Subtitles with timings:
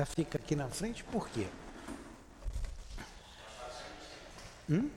[0.00, 1.46] Ah, fica aqui na frente por quê?
[4.70, 4.88] Hum?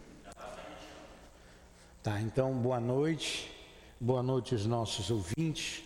[2.01, 3.51] Tá, então boa noite,
[3.99, 5.83] boa noite aos nossos ouvintes.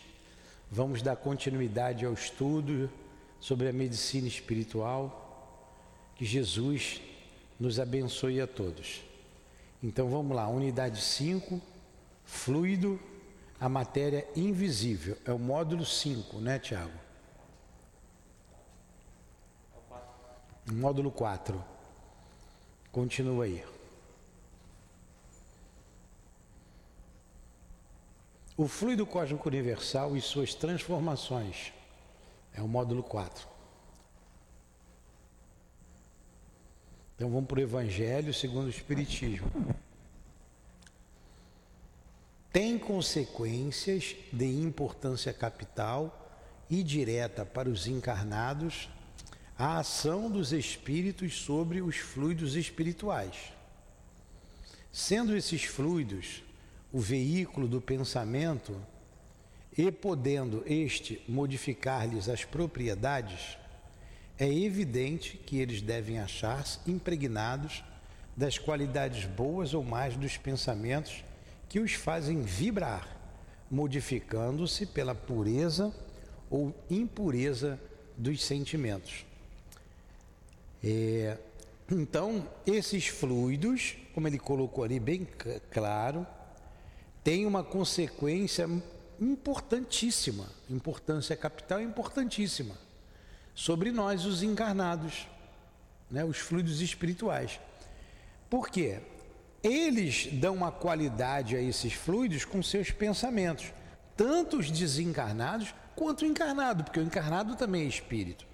[0.69, 2.91] Vamos dar continuidade ao estudo
[3.39, 5.73] sobre a medicina espiritual.
[6.15, 7.01] Que Jesus
[7.59, 9.01] nos abençoe a todos.
[9.81, 11.59] Então vamos lá, unidade 5,
[12.23, 12.99] fluido,
[13.59, 15.17] a matéria invisível.
[15.25, 17.06] É o módulo 5, né, Tiago?
[20.71, 21.63] Módulo 4.
[22.91, 23.63] Continua aí.
[28.57, 31.71] O fluido cósmico universal e suas transformações.
[32.53, 33.47] É o módulo 4.
[37.15, 39.49] Então vamos para o Evangelho segundo o Espiritismo.
[42.51, 46.29] Tem consequências de importância capital
[46.69, 48.89] e direta para os encarnados
[49.57, 53.35] a ação dos espíritos sobre os fluidos espirituais.
[54.91, 56.43] Sendo esses fluidos
[56.93, 58.79] o veículo do pensamento
[59.75, 63.57] e podendo este modificar-lhes as propriedades,
[64.37, 67.83] é evidente que eles devem achar-se impregnados
[68.35, 71.23] das qualidades boas ou mais dos pensamentos
[71.67, 73.07] que os fazem vibrar,
[73.69, 75.91] modificando-se pela pureza
[76.49, 77.79] ou impureza
[78.15, 79.26] dos sentimentos.
[80.83, 81.37] É,
[81.89, 85.25] então, esses fluidos, como ele colocou ali bem
[85.71, 86.27] claro,
[87.23, 88.69] tem uma consequência
[89.19, 92.75] importantíssima, importância capital importantíssima,
[93.55, 95.27] sobre nós, os encarnados,
[96.11, 97.59] né, os fluidos espirituais.
[98.49, 98.99] Por quê?
[99.63, 103.73] Eles dão uma qualidade a esses fluidos com seus pensamentos,
[104.15, 108.45] tanto os desencarnados quanto o encarnado, porque o encarnado também é espírito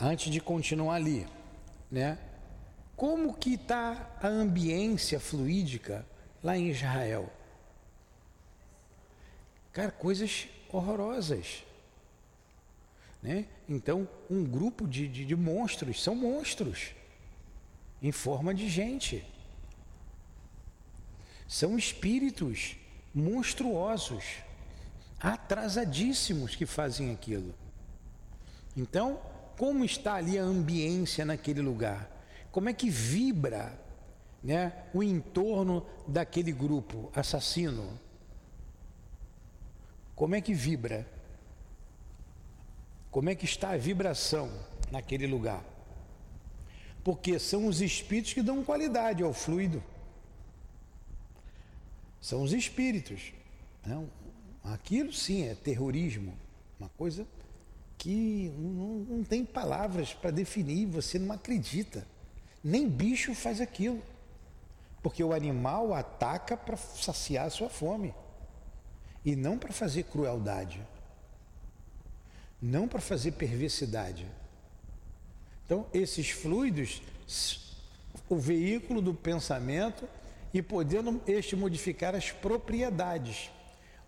[0.00, 1.26] antes de continuar ali,
[1.90, 2.18] né?
[2.96, 6.06] Como que está a ambiência fluídica
[6.42, 7.32] lá em Israel?
[9.72, 11.64] Cara, coisas horrorosas.
[13.20, 13.46] Né?
[13.68, 16.92] Então, um grupo de, de, de monstros, são monstros,
[18.00, 19.24] em forma de gente.
[21.48, 22.76] São espíritos
[23.14, 24.24] monstruosos,
[25.18, 27.54] atrasadíssimos que fazem aquilo.
[28.76, 29.20] Então,
[29.56, 32.10] como está ali a ambiência naquele lugar,
[32.50, 33.78] como é que vibra
[34.44, 37.98] né, o entorno daquele grupo assassino.
[40.14, 41.08] Como é que vibra?
[43.10, 44.52] Como é que está a vibração
[44.90, 45.64] naquele lugar?
[47.02, 49.82] Porque são os espíritos que dão qualidade ao fluido.
[52.20, 53.32] São os espíritos.
[53.84, 54.10] Não,
[54.62, 56.36] aquilo sim é terrorismo,
[56.78, 57.26] uma coisa
[58.04, 62.06] que não, não tem palavras para definir, você não acredita.
[62.62, 64.02] Nem bicho faz aquilo.
[65.02, 68.14] Porque o animal ataca para saciar a sua fome.
[69.24, 70.86] E não para fazer crueldade.
[72.60, 74.26] Não para fazer perversidade.
[75.64, 77.00] Então, esses fluidos,
[78.28, 80.06] o veículo do pensamento
[80.52, 83.50] e podendo este modificar as propriedades.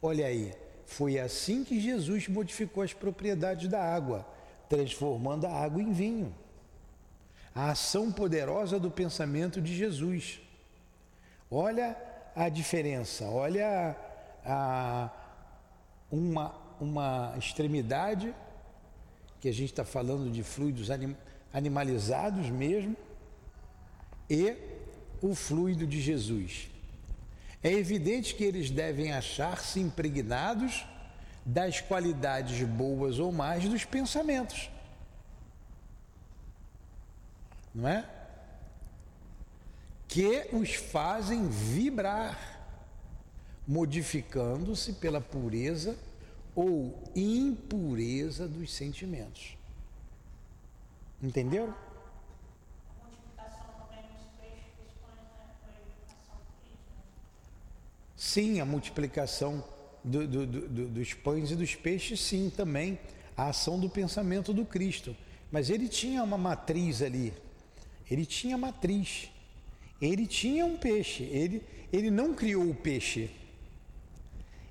[0.02, 0.54] Olha aí,
[0.86, 4.24] foi assim que Jesus modificou as propriedades da água,
[4.68, 6.32] transformando a água em vinho.
[7.52, 10.40] A ação poderosa do pensamento de Jesus.
[11.50, 11.96] Olha
[12.36, 13.96] a diferença, olha
[14.44, 15.10] a,
[16.10, 18.32] uma, uma extremidade,
[19.40, 21.16] que a gente está falando de fluidos anim,
[21.52, 22.96] animalizados mesmo,
[24.30, 24.56] e
[25.20, 26.68] o fluido de Jesus.
[27.62, 30.84] É evidente que eles devem achar-se impregnados
[31.44, 34.70] das qualidades boas ou mais dos pensamentos.
[37.74, 38.08] Não é?
[40.08, 42.38] Que os fazem vibrar,
[43.66, 45.96] modificando-se pela pureza
[46.54, 49.56] ou impureza dos sentimentos.
[51.22, 51.74] Entenderam?
[58.16, 59.62] Sim, a multiplicação
[60.02, 62.98] do, do, do, dos pães e dos peixes, sim, também.
[63.36, 65.14] A ação do pensamento do Cristo.
[65.52, 67.34] Mas ele tinha uma matriz ali.
[68.10, 69.30] Ele tinha matriz.
[70.00, 71.24] Ele tinha um peixe.
[71.24, 73.30] Ele, ele não criou o peixe.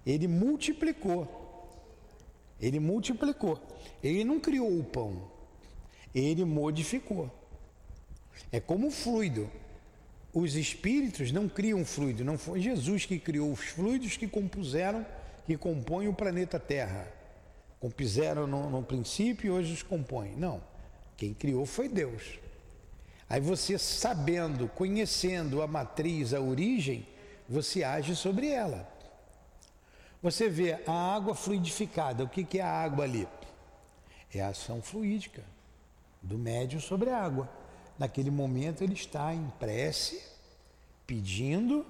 [0.05, 1.69] Ele multiplicou.
[2.59, 3.61] Ele multiplicou.
[4.03, 5.29] Ele não criou o pão.
[6.13, 7.29] Ele modificou.
[8.51, 9.49] É como o fluido
[10.35, 15.05] os espíritos não criam fluido, não foi Jesus que criou os fluidos que compuseram,
[15.45, 17.07] que compõem o planeta Terra.
[17.79, 20.35] Compuseram no, no princípio e hoje os compõem.
[20.35, 20.61] Não.
[21.15, 22.37] Quem criou foi Deus.
[23.29, 27.07] Aí você sabendo, conhecendo a matriz, a origem,
[27.47, 28.85] você age sobre ela.
[30.21, 32.25] Você vê a água fluidificada.
[32.25, 33.25] O que é a água ali?
[34.33, 35.43] É a ação fluídica
[36.21, 37.49] do médium sobre a água.
[37.97, 40.21] Naquele momento ele está em prece,
[41.07, 41.85] pedindo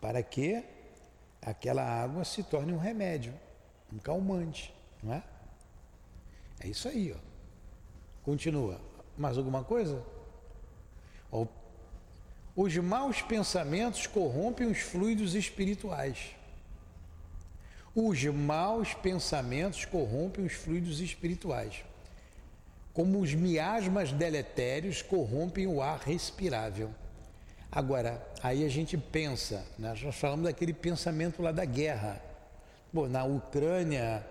[0.00, 0.64] para que
[1.40, 3.32] aquela água se torne um remédio,
[3.92, 5.22] um calmante, não é?
[6.60, 7.18] É isso aí, ó.
[8.22, 8.80] Continua.
[9.16, 10.04] Mais alguma coisa?
[11.32, 11.46] Ó,
[12.54, 16.34] os maus pensamentos corrompem os fluidos espirituais.
[17.94, 21.84] Os maus pensamentos corrompem os fluidos espirituais.
[23.00, 26.90] Como os miasmas deletérios corrompem o ar respirável.
[27.72, 29.94] Agora, aí a gente pensa, né?
[30.02, 32.22] nós falamos daquele pensamento lá da guerra.
[32.92, 34.22] Bom, na Ucrânia,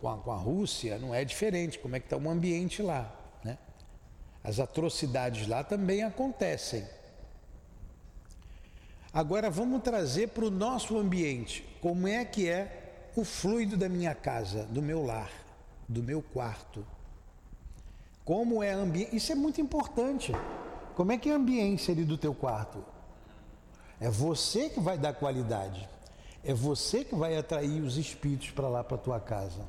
[0.00, 3.14] com a, com a Rússia, não é diferente, como é que está o ambiente lá.
[3.44, 3.56] Né?
[4.42, 6.84] As atrocidades lá também acontecem.
[9.12, 14.16] Agora vamos trazer para o nosso ambiente, como é que é o fluido da minha
[14.16, 15.30] casa, do meu lar,
[15.88, 16.84] do meu quarto.
[18.30, 19.16] Como é ambiente.
[19.16, 20.32] Isso é muito importante.
[20.94, 22.78] Como é que é a ambiência ali do teu quarto?
[24.00, 25.88] É você que vai dar qualidade.
[26.44, 29.66] É você que vai atrair os espíritos para lá, para tua casa.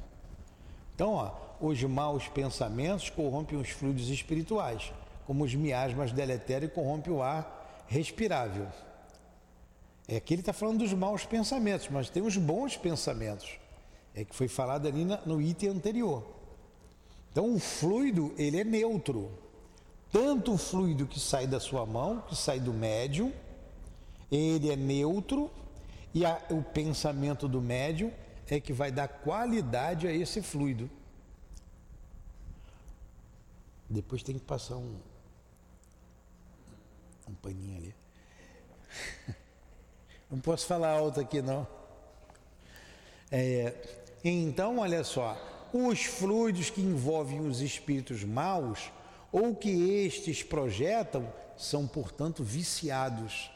[0.94, 4.94] Então, ó, os maus pensamentos corrompem os fluidos espirituais,
[5.25, 8.68] como os miasmas deletérios corrompem o ar respirável.
[10.07, 13.57] É que ele está falando dos maus pensamentos, mas tem os bons pensamentos.
[14.14, 16.41] É que foi falado ali no item anterior.
[17.31, 19.31] Então, o fluido, ele é neutro
[20.12, 23.31] tanto o fluido que sai da sua mão, que sai do médium,
[24.30, 25.50] ele é neutro
[26.13, 28.12] e a, o pensamento do médium
[28.48, 30.89] é que vai dar qualidade a esse fluido.
[33.89, 35.00] Depois tem que passar um,
[37.30, 37.95] um paninho ali.
[40.30, 41.68] Não posso falar alto aqui não.
[43.30, 43.74] É,
[44.24, 45.38] então, olha só,
[45.73, 48.91] os fluidos que envolvem os espíritos maus
[49.31, 53.50] ou que estes projetam são, portanto, viciados,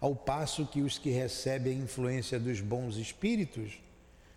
[0.00, 3.80] ao passo que os que recebem a influência dos bons espíritos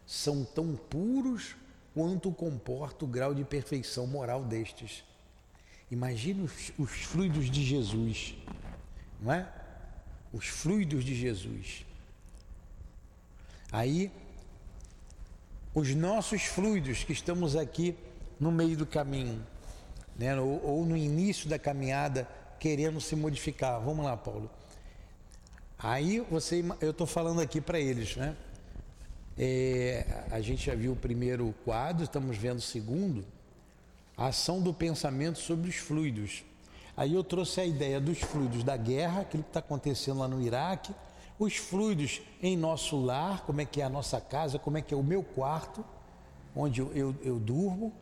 [0.06, 1.56] são tão puros
[1.94, 5.04] quanto comporta o grau de perfeição moral destes.
[5.92, 8.36] Imagine os, os fluidos de Jesus,
[9.20, 9.48] não é?
[10.32, 11.86] Os fluidos de Jesus.
[13.72, 14.12] Aí,
[15.80, 17.96] os nossos fluidos que estamos aqui
[18.40, 19.42] no meio do caminho,
[20.18, 20.40] né?
[20.40, 22.28] ou, ou no início da caminhada
[22.60, 23.80] querendo se modificar.
[23.80, 24.50] Vamos lá, Paulo.
[25.78, 28.36] Aí você, eu estou falando aqui para eles, né?
[29.38, 33.24] É, a gente já viu o primeiro quadro, estamos vendo o segundo,
[34.18, 36.44] a ação do pensamento sobre os fluidos.
[36.98, 40.42] Aí eu trouxe a ideia dos fluidos da guerra, aquilo que está acontecendo lá no
[40.42, 40.94] Iraque,
[41.40, 44.94] os fluidos em nosso lar, como é que é a nossa casa, como é que
[44.94, 45.84] é o meu quarto,
[46.54, 47.94] onde eu, eu, eu durmo,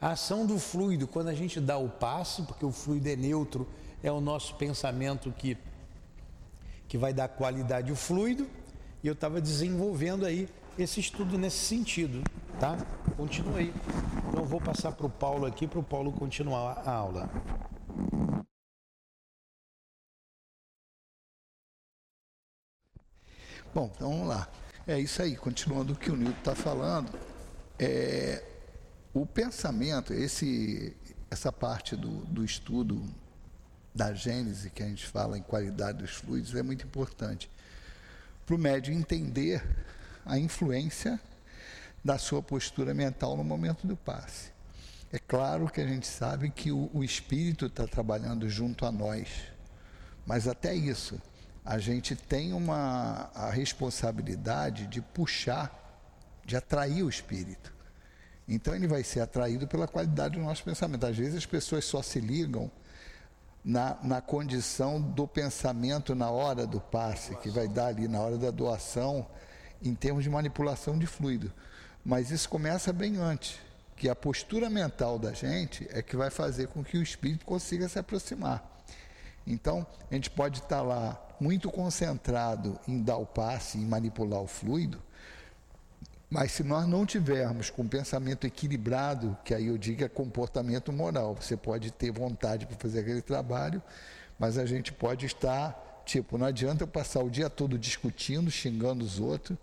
[0.00, 3.66] a ação do fluido, quando a gente dá o passe, porque o fluido é neutro,
[4.02, 5.58] é o nosso pensamento que,
[6.86, 8.46] que vai dar qualidade ao fluido,
[9.02, 10.48] e eu estava desenvolvendo aí
[10.78, 12.22] esse estudo nesse sentido,
[12.60, 12.76] tá?
[13.16, 13.72] Continua aí.
[14.28, 17.30] Então vou passar para o Paulo aqui, para o Paulo continuar a aula.
[23.74, 24.48] Bom, então vamos lá.
[24.86, 27.10] É isso aí, continuando o que o Nilton está falando.
[27.76, 28.40] É,
[29.12, 30.96] o pensamento, esse,
[31.28, 33.04] essa parte do, do estudo
[33.92, 37.50] da Gênese, que a gente fala em qualidade dos fluidos, é muito importante
[38.46, 39.60] para o médium entender
[40.24, 41.18] a influência
[42.04, 44.52] da sua postura mental no momento do passe.
[45.12, 49.28] É claro que a gente sabe que o, o espírito está trabalhando junto a nós,
[50.24, 51.20] mas até isso,
[51.64, 55.72] a gente tem uma a responsabilidade de puxar,
[56.44, 57.72] de atrair o espírito.
[58.46, 61.06] Então ele vai ser atraído pela qualidade do nosso pensamento.
[61.06, 62.70] Às vezes as pessoas só se ligam
[63.64, 68.36] na, na condição do pensamento na hora do passe, que vai dar ali na hora
[68.36, 69.26] da doação,
[69.82, 71.50] em termos de manipulação de fluido.
[72.04, 73.58] Mas isso começa bem antes,
[73.96, 77.88] que a postura mental da gente é que vai fazer com que o espírito consiga
[77.88, 78.73] se aproximar.
[79.46, 84.46] Então, a gente pode estar lá muito concentrado em dar o passe, em manipular o
[84.46, 85.02] fluido,
[86.34, 91.36] mas se nós não tivermos com pensamento equilibrado, que aí eu digo é comportamento moral,
[91.40, 93.80] você pode ter vontade para fazer aquele trabalho,
[94.36, 99.04] mas a gente pode estar, tipo, não adianta eu passar o dia todo discutindo, xingando
[99.04, 99.56] os outros,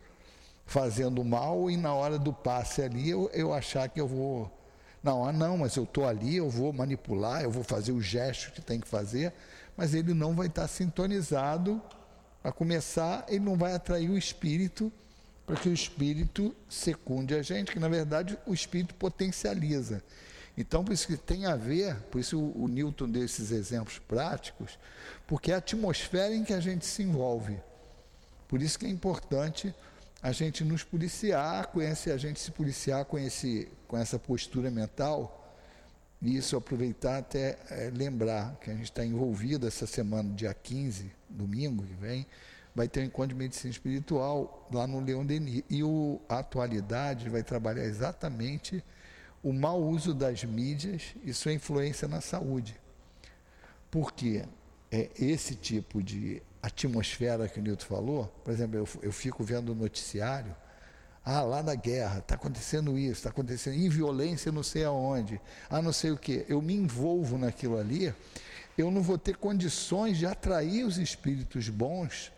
[0.66, 4.50] fazendo mal e na hora do passe ali eu, eu achar que eu vou.
[5.04, 8.54] Não, ah, não, mas eu estou ali, eu vou manipular, eu vou fazer o gesto
[8.54, 9.34] que tem que fazer,
[9.76, 11.82] mas ele não vai estar sintonizado.
[12.44, 14.92] A começar, ele não vai atrair o espírito
[15.46, 20.04] para que o espírito secunde a gente, que na verdade o espírito potencializa.
[20.58, 24.00] Então, por isso que tem a ver, por isso o, o Newton deu esses exemplos
[24.00, 24.78] práticos,
[25.28, 27.58] porque é a atmosfera em que a gente se envolve.
[28.48, 29.74] Por isso que é importante
[30.22, 35.41] a gente nos policiar, conhecer, a gente se policiar com, esse, com essa postura mental,
[36.22, 41.84] isso aproveitar até é, lembrar que a gente está envolvido essa semana, dia 15, domingo
[41.84, 42.28] que vem,
[42.76, 45.64] vai ter um encontro de medicina espiritual lá no Leão Denis.
[45.70, 48.84] E o, a atualidade vai trabalhar exatamente
[49.44, 52.80] o mau uso das mídias e sua influência na saúde.
[53.90, 54.46] Porque
[54.92, 59.72] é esse tipo de atmosfera que o Nilton falou, por exemplo, eu, eu fico vendo
[59.72, 60.56] o noticiário,
[61.24, 65.82] ah, lá na guerra, está acontecendo isso, está acontecendo, em violência não sei aonde, ah,
[65.82, 66.46] não sei o quê.
[66.50, 68.14] Eu me envolvo naquilo ali,
[68.78, 72.32] eu não vou ter condições de atrair os espíritos bons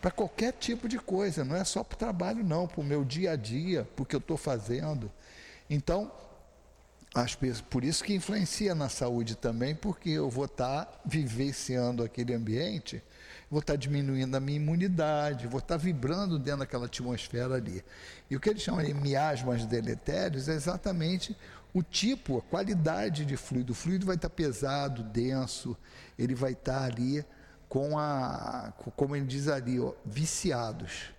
[0.00, 3.04] para qualquer tipo de coisa, não é só para o trabalho, não, para o meu
[3.04, 5.10] dia a dia, para o que eu estou fazendo.
[5.68, 6.12] Então,
[7.14, 12.04] as pessoas, por isso que influencia na saúde também, porque eu vou estar tá vivenciando
[12.04, 13.02] aquele ambiente,
[13.50, 17.84] vou estar tá diminuindo a minha imunidade, vou estar tá vibrando dentro daquela atmosfera ali.
[18.30, 21.36] E o que eles chamam de miasmas deletérios é exatamente
[21.72, 23.72] o tipo, a qualidade de fluido.
[23.72, 25.76] O fluido vai estar pesado, denso,
[26.18, 27.24] ele vai estar ali
[27.68, 31.12] com a, como ele diz ali, ó, viciados.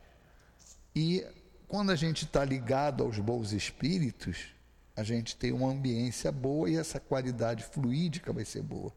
[0.95, 1.25] E
[1.67, 4.47] quando a gente está ligado aos bons espíritos,
[4.95, 8.91] a gente tem uma ambiência boa e essa qualidade fluídica vai ser boa.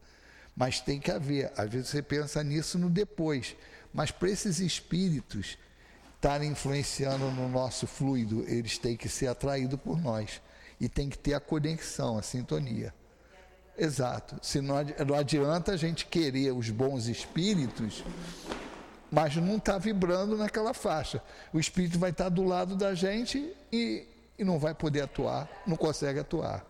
[0.61, 3.55] Mas tem que haver, às vezes você pensa nisso no depois,
[3.91, 5.57] mas para esses espíritos
[6.13, 10.39] estarem influenciando no nosso fluido, eles têm que ser atraídos por nós
[10.79, 12.93] e tem que ter a conexão, a sintonia.
[13.75, 14.35] Exato.
[14.39, 14.75] Se não,
[15.07, 18.03] não adianta a gente querer os bons espíritos
[19.09, 21.23] mas não está vibrando naquela faixa.
[21.51, 25.49] O espírito vai estar tá do lado da gente e, e não vai poder atuar,
[25.65, 26.63] não consegue atuar.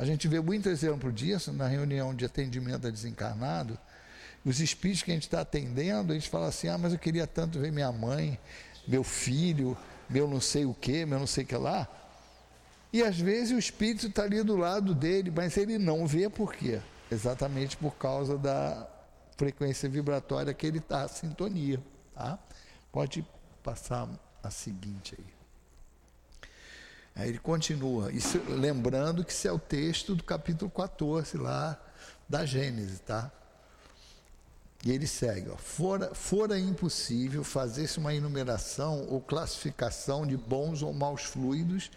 [0.00, 3.78] A gente vê muito exemplo disso na reunião de atendimento a desencarnado.
[4.42, 7.26] Os espíritos que a gente está atendendo, a gente fala assim: ah, mas eu queria
[7.26, 8.40] tanto ver minha mãe,
[8.88, 9.76] meu filho,
[10.08, 11.86] meu não sei o que, meu não sei o que lá.
[12.90, 16.54] E às vezes o espírito está ali do lado dele, mas ele não vê por
[16.54, 16.80] quê?
[17.12, 18.88] Exatamente por causa da
[19.36, 21.78] frequência vibratória que ele está, a sintonia.
[22.14, 22.38] Tá?
[22.90, 23.22] Pode
[23.62, 24.08] passar
[24.42, 25.39] a seguinte aí.
[27.14, 31.78] Aí ele continua, isso, lembrando que isso é o texto do capítulo 14 lá
[32.28, 33.30] da Gênesis, tá?
[34.84, 40.92] E ele segue, ó, fora, fora impossível fazer-se uma enumeração ou classificação de bons ou
[40.92, 41.90] maus fluidos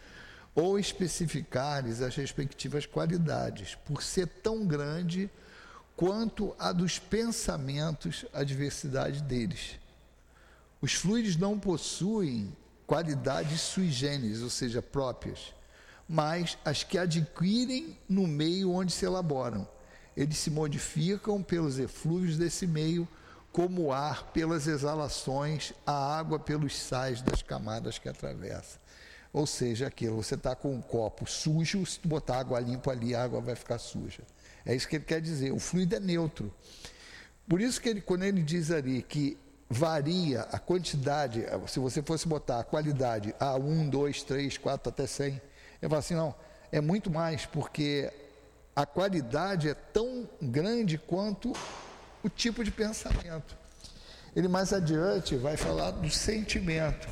[0.53, 5.29] ou especificares as respectivas qualidades, por ser tão grande
[5.95, 9.79] quanto a dos pensamentos, a diversidade deles.
[10.81, 12.55] Os fluidos não possuem
[12.93, 15.51] qualidades sui generis, ou seja, próprias,
[16.07, 19.67] mas as que adquirem no meio onde se elaboram.
[20.15, 23.07] Eles se modificam pelos eflúvios desse meio,
[23.51, 28.77] como o ar pelas exalações, a água pelos sais das camadas que atravessa.
[29.31, 33.23] Ou seja, aquilo, você está com um copo sujo, se botar água limpa ali, a
[33.23, 34.21] água vai ficar suja.
[34.63, 35.51] É isso que ele quer dizer.
[35.51, 36.53] O fluido é neutro.
[37.49, 39.35] Por isso que ele, quando ele diz ali que
[39.69, 45.07] varia a quantidade, se você fosse botar a qualidade a 1, 2, 3, 4 até
[45.07, 45.41] 100,
[45.81, 46.35] eu falo assim, não,
[46.71, 48.11] é muito mais, porque
[48.75, 51.53] a qualidade é tão grande quanto
[52.23, 53.55] o tipo de pensamento.
[54.35, 57.07] Ele mais adiante vai falar do sentimento.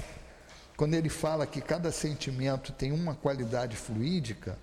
[0.75, 4.57] Quando ele fala que cada sentimento tem uma qualidade fluídica,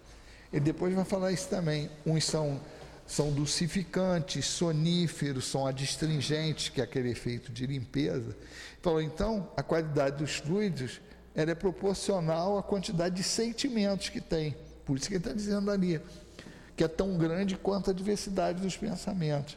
[0.53, 1.89] ele depois vai falar isso também.
[2.05, 2.61] Uns são
[3.09, 8.37] são dulcificantes, soníferos, são adstringentes, que é aquele efeito de limpeza.
[8.83, 11.01] Falou, então, a qualidade dos fluidos
[11.35, 14.55] ela é proporcional à quantidade de sentimentos que tem.
[14.85, 16.01] Por isso que ele está dizendo ali,
[16.77, 19.57] que é tão grande quanto a diversidade dos pensamentos.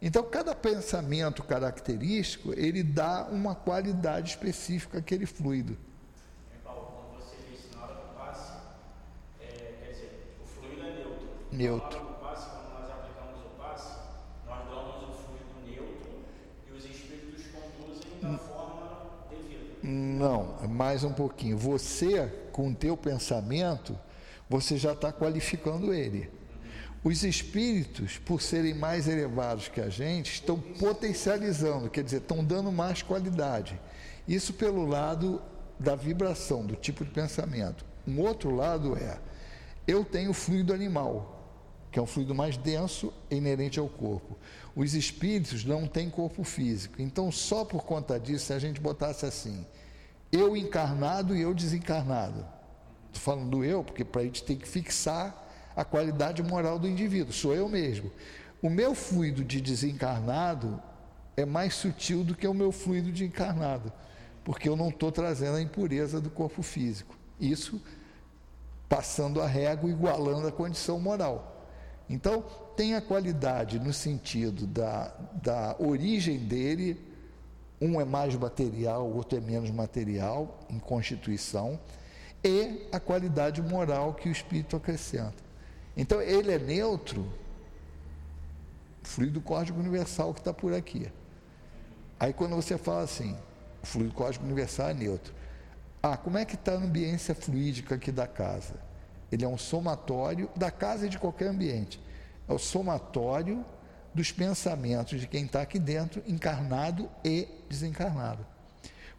[0.00, 5.76] Então, cada pensamento característico, ele dá uma qualidade específica àquele fluido.
[6.62, 8.52] Paulo, você disse na hora do passe,
[9.40, 11.28] é, quer dizer, o fluido é neutro.
[11.50, 12.11] Neutro.
[19.82, 21.58] Não, mais um pouquinho.
[21.58, 23.98] Você, com o teu pensamento,
[24.48, 26.30] você já está qualificando ele.
[27.02, 32.70] Os espíritos, por serem mais elevados que a gente, estão potencializando, quer dizer, estão dando
[32.70, 33.80] mais qualidade.
[34.28, 35.42] Isso pelo lado
[35.80, 37.84] da vibração, do tipo de pensamento.
[38.06, 39.18] Um outro lado é,
[39.86, 41.41] eu tenho fluido animal,
[41.92, 44.38] que é um fluido mais denso inerente ao corpo.
[44.74, 47.02] Os espíritos não têm corpo físico.
[47.02, 49.66] Então, só por conta disso, se a gente botasse assim,
[50.32, 52.46] eu encarnado e eu desencarnado.
[53.08, 55.46] Estou falando do eu, porque para a gente tem que fixar
[55.76, 58.10] a qualidade moral do indivíduo, sou eu mesmo.
[58.62, 60.82] O meu fluido de desencarnado
[61.36, 63.92] é mais sutil do que o meu fluido de encarnado,
[64.42, 67.14] porque eu não estou trazendo a impureza do corpo físico.
[67.38, 67.82] Isso
[68.88, 71.51] passando a régua, igualando a condição moral.
[72.12, 72.44] Então,
[72.76, 77.00] tem a qualidade no sentido da, da origem dele,
[77.80, 81.80] um é mais material, o outro é menos material, em constituição,
[82.44, 85.42] e a qualidade moral que o espírito acrescenta.
[85.96, 87.26] Então, ele é neutro,
[89.02, 91.10] fluido cósmico universal que está por aqui.
[92.20, 93.34] Aí, quando você fala assim,
[93.82, 95.32] o fluido cósmico universal é neutro.
[96.02, 98.91] Ah, como é que está a ambiência fluídica aqui da casa?
[99.32, 101.98] Ele é um somatório da casa e de qualquer ambiente.
[102.46, 103.64] É o somatório
[104.14, 108.44] dos pensamentos de quem está aqui dentro, encarnado e desencarnado.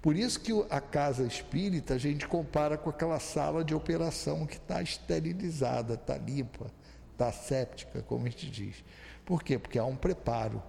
[0.03, 4.57] Por isso que a casa espírita a gente compara com aquela sala de operação que
[4.57, 6.67] está esterilizada, está limpa,
[7.11, 8.83] está séptica, como a gente diz.
[9.25, 9.57] Por quê?
[9.57, 10.61] Porque há um preparo.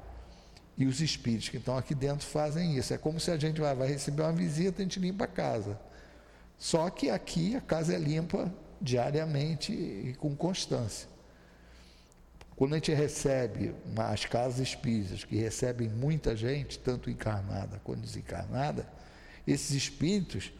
[0.76, 2.94] E os espíritos que estão aqui dentro fazem isso.
[2.94, 5.78] É como se a gente vai, receber uma visita, a gente limpa a casa.
[6.56, 8.52] Só que aqui a casa é limpa
[8.84, 11.08] diariamente e com constância.
[12.54, 18.88] Quando a gente recebe as casas espíritas, que recebem muita gente, tanto encarnada quanto desencarnada,
[19.46, 20.52] esses espíritos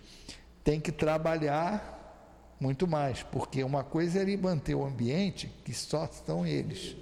[0.65, 1.93] têm que trabalhar
[2.59, 6.97] muito mais, porque uma coisa é ele manter o ambiente que só estão eles,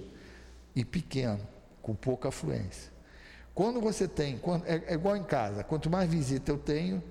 [0.75, 1.39] e pequeno,
[1.81, 2.91] com pouca afluência.
[3.55, 7.01] Quando você tem, quando, é, é igual em casa, quanto mais visita eu tenho,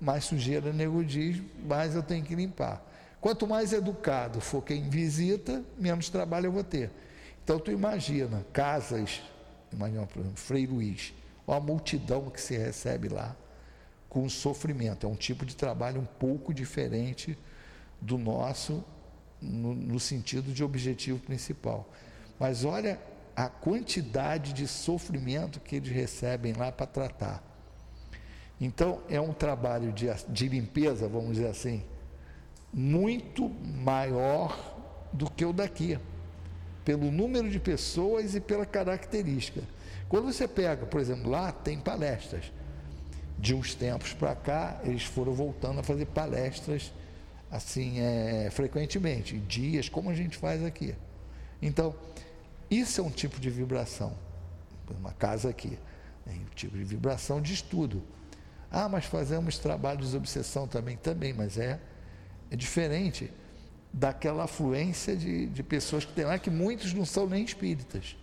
[0.00, 2.84] mais sujeira nego diz, mais eu tenho que limpar.
[3.22, 6.90] Quanto mais educado for quem visita, menos trabalho eu vou ter.
[7.44, 9.22] Então tu imagina, casas,
[9.72, 11.14] imagina, por exemplo, Frei Luiz,
[11.46, 13.36] a multidão que se recebe lá
[14.08, 15.06] com sofrimento.
[15.06, 17.38] É um tipo de trabalho um pouco diferente
[18.00, 18.84] do nosso
[19.40, 21.88] no, no sentido de objetivo principal.
[22.40, 22.98] Mas olha
[23.36, 27.40] a quantidade de sofrimento que eles recebem lá para tratar.
[28.60, 31.84] Então, é um trabalho de, de limpeza, vamos dizer assim,
[32.72, 34.74] muito maior
[35.12, 35.98] do que o daqui,
[36.84, 39.62] pelo número de pessoas e pela característica.
[40.08, 42.52] Quando você pega, por exemplo, lá tem palestras.
[43.38, 46.92] De uns tempos para cá, eles foram voltando a fazer palestras
[47.50, 50.94] assim é, frequentemente, dias, como a gente faz aqui.
[51.60, 51.94] Então,
[52.70, 54.16] isso é um tipo de vibração.
[54.98, 55.78] Uma casa aqui,
[56.26, 58.02] é um tipo de vibração de estudo.
[58.70, 61.78] Ah, mas fazemos trabalho de desobsessão também, também, mas é,
[62.52, 63.30] é diferente
[63.90, 68.14] daquela afluência de, de pessoas que tem lá, que muitos não são nem espíritas.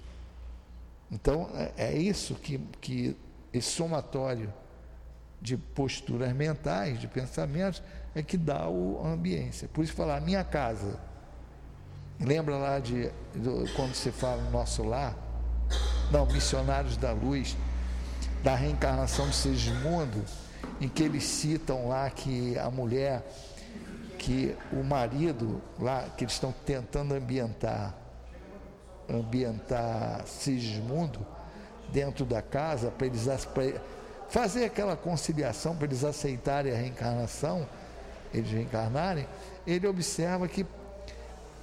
[1.12, 3.18] Então, é, é isso que, que
[3.52, 4.54] esse somatório
[5.42, 7.82] de posturas mentais, de pensamentos,
[8.14, 9.68] é que dá o, a ambiência.
[9.68, 11.00] Por isso falar, minha casa.
[12.20, 15.18] Lembra lá de, de quando você fala no nosso lar?
[16.12, 17.56] Não, missionários da luz
[18.44, 20.24] da reencarnação de Sigismundo,
[20.80, 23.26] em que eles citam lá que a mulher,
[24.20, 27.96] que o marido lá, que eles estão tentando ambientar,
[29.10, 31.26] ambientar Sigismundo
[31.88, 33.64] dentro da casa, para eles pra
[34.30, 37.68] fazer aquela conciliação, para eles aceitarem a reencarnação,
[38.32, 39.26] eles reencarnarem,
[39.66, 40.68] ele observa que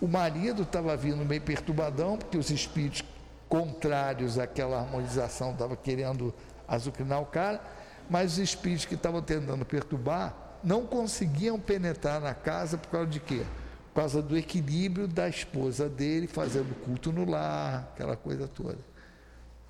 [0.00, 3.04] o marido estava vindo meio perturbadão, porque os espíritos
[3.48, 6.34] contrários àquela harmonização estavam querendo
[6.66, 7.60] azucrinar o cara,
[8.08, 13.20] mas os espíritos que estavam tentando perturbar não conseguiam penetrar na casa por causa de
[13.20, 13.42] quê?
[13.88, 18.78] Por causa do equilíbrio da esposa dele fazendo culto no lar, aquela coisa toda.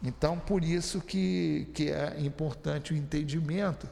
[0.03, 3.89] Então, por isso que, que é importante o entendimento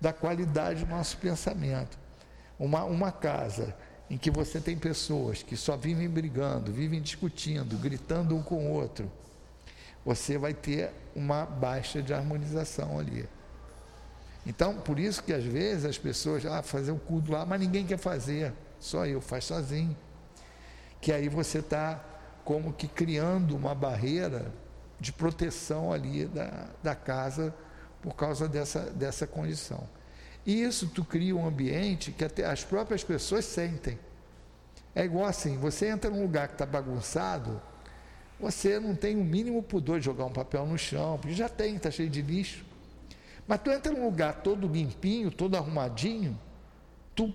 [0.00, 1.98] da qualidade do nosso pensamento.
[2.58, 3.74] Uma, uma casa
[4.10, 8.70] em que você tem pessoas que só vivem brigando, vivem discutindo, gritando um com o
[8.70, 9.10] outro,
[10.04, 13.26] você vai ter uma baixa de harmonização ali.
[14.46, 17.86] Então, por isso que às vezes as pessoas, ah, fazer o culto lá, mas ninguém
[17.86, 19.96] quer fazer, só eu, faz sozinho.
[21.00, 22.02] Que aí você está
[22.44, 24.52] como que criando uma barreira
[25.00, 27.54] de proteção ali da, da casa
[28.02, 29.88] por causa dessa, dessa condição.
[30.44, 33.98] E isso tu cria um ambiente que até as próprias pessoas sentem.
[34.94, 37.60] É igual assim, você entra num lugar que está bagunçado,
[38.38, 41.76] você não tem o mínimo pudor de jogar um papel no chão, porque já tem,
[41.76, 42.64] está cheio de lixo.
[43.46, 46.38] Mas tu entra num lugar todo limpinho, todo arrumadinho,
[47.14, 47.32] tu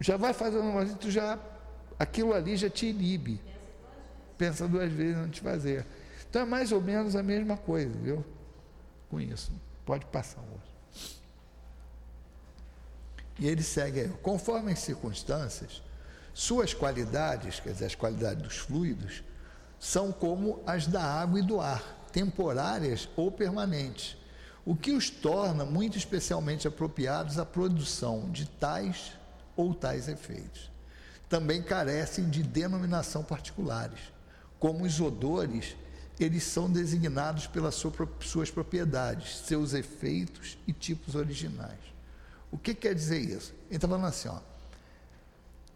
[0.00, 1.38] já vai fazendo uma tu já
[1.98, 3.40] aquilo ali já te inibe.
[4.38, 5.86] Pensa duas vezes antes de fazer.
[6.28, 8.24] Então é mais ou menos a mesma coisa, viu?
[9.10, 9.52] Com isso.
[9.84, 11.20] Pode passar hoje.
[13.38, 14.08] E ele segue aí.
[14.22, 15.82] Conforme as circunstâncias,
[16.32, 19.22] suas qualidades, quer dizer, as qualidades dos fluidos,
[19.78, 24.16] são como as da água e do ar, temporárias ou permanentes,
[24.64, 29.12] o que os torna muito especialmente apropriados à produção de tais
[29.56, 30.70] ou tais efeitos.
[31.28, 33.98] Também carecem de denominação particulares,
[34.58, 35.76] como os odores,
[36.20, 37.74] eles são designados pelas
[38.20, 41.80] suas propriedades, seus efeitos e tipos originais.
[42.50, 43.52] O que quer dizer isso?
[43.68, 44.38] Ele está falando assim, ó,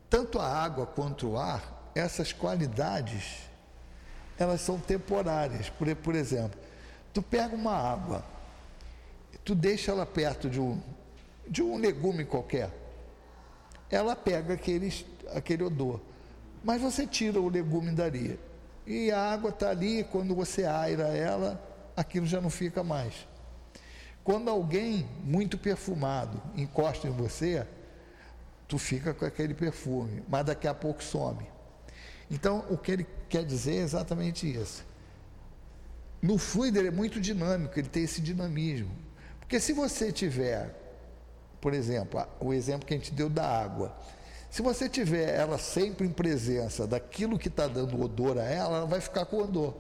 [0.09, 3.39] tanto a água quanto o ar, essas qualidades,
[4.39, 5.71] elas são temporárias.
[5.71, 6.61] Por, por exemplo,
[7.13, 8.23] tu pega uma água,
[9.45, 10.81] tu deixa ela perto de um,
[11.49, 12.71] de um legume qualquer,
[13.91, 14.93] ela pega aquele,
[15.35, 16.01] aquele odor.
[16.65, 18.39] Mas você tira o legume dali.
[18.87, 21.61] E a água está ali, quando você aira ela,
[21.97, 23.27] aquilo já não fica mais.
[24.23, 27.67] Quando alguém muito perfumado encosta em você,
[28.67, 31.47] tu fica com aquele perfume, mas daqui a pouco some.
[32.31, 34.85] Então, o que ele quer dizer é exatamente isso.
[36.21, 38.91] No fluido ele é muito dinâmico, ele tem esse dinamismo.
[39.47, 40.75] Porque se você tiver,
[41.61, 43.97] por exemplo, o exemplo que a gente deu da água,
[44.51, 48.87] se você tiver ela sempre em presença daquilo que está dando odor a ela, ela
[48.87, 49.73] vai ficar com odor.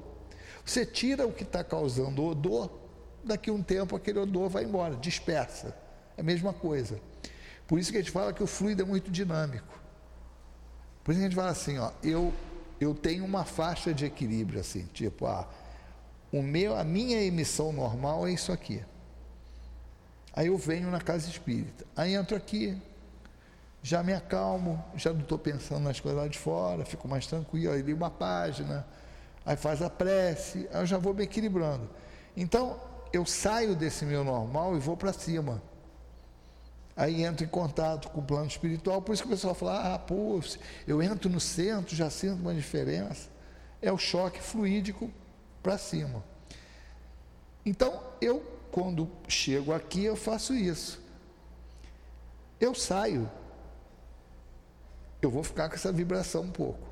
[0.65, 2.71] Você tira o que está causando odor,
[3.25, 5.77] daqui a um tempo aquele odor vai embora, dispersa.
[6.17, 7.01] É a mesma coisa.
[7.67, 9.81] Por isso que a gente fala que o fluido é muito dinâmico.
[11.03, 12.33] Por isso que a gente fala assim, ó, eu,
[12.81, 15.49] eu tenho uma faixa de equilíbrio assim, tipo, ah,
[16.33, 18.81] o meu, a minha emissão normal é isso aqui.
[20.37, 21.87] Aí eu venho na casa espírita.
[21.97, 22.77] Aí entro aqui,
[23.83, 27.73] já me acalmo, já não estou pensando nas coisas lá de fora, fico mais tranquilo,
[27.73, 28.87] aí li uma página,
[29.47, 31.89] aí faz a prece, aí eu já vou me equilibrando.
[32.37, 32.79] Então,
[33.13, 35.63] eu saio desse meu normal e vou para cima.
[36.95, 39.99] Aí entro em contato com o plano espiritual, por isso que o pessoal fala, ah,
[39.99, 40.41] pô,
[40.87, 43.29] eu entro no centro, já sinto uma diferença.
[43.81, 45.11] É o choque fluídico
[45.63, 46.23] para cima.
[47.65, 48.43] Então, eu,
[48.77, 51.01] quando chego aqui, eu faço isso.
[52.61, 53.27] Eu saio,
[55.23, 56.87] eu vou ficar com essa vibração um pouco.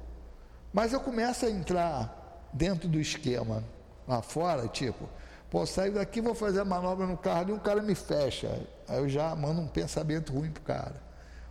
[0.72, 3.62] Mas eu começo a entrar dentro do esquema
[4.08, 5.06] lá fora, tipo,
[5.50, 8.66] Pô, saio daqui, vou fazer a manobra no carro e um cara me fecha.
[8.88, 11.02] Aí eu já mando um pensamento ruim pro cara.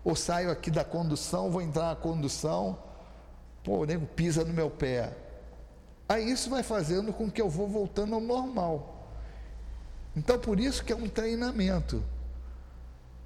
[0.04, 2.80] Ou saio aqui da condução, vou entrar na condução,
[3.64, 5.16] pô, o nego pisa no meu pé.
[6.10, 8.93] Aí isso vai fazendo com que eu vou voltando ao normal.
[10.16, 12.04] Então por isso que é um treinamento.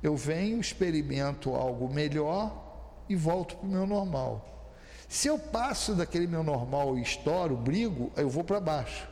[0.01, 2.65] Eu venho, experimento algo melhor
[3.09, 4.73] e volto para o meu normal.
[5.09, 9.07] Se eu passo daquele meu normal e estouro, brigo, eu vou para baixo.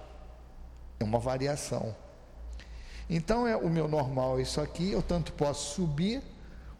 [0.99, 1.95] É uma variação.
[3.09, 6.21] Então, é, o meu normal é isso aqui, eu tanto posso subir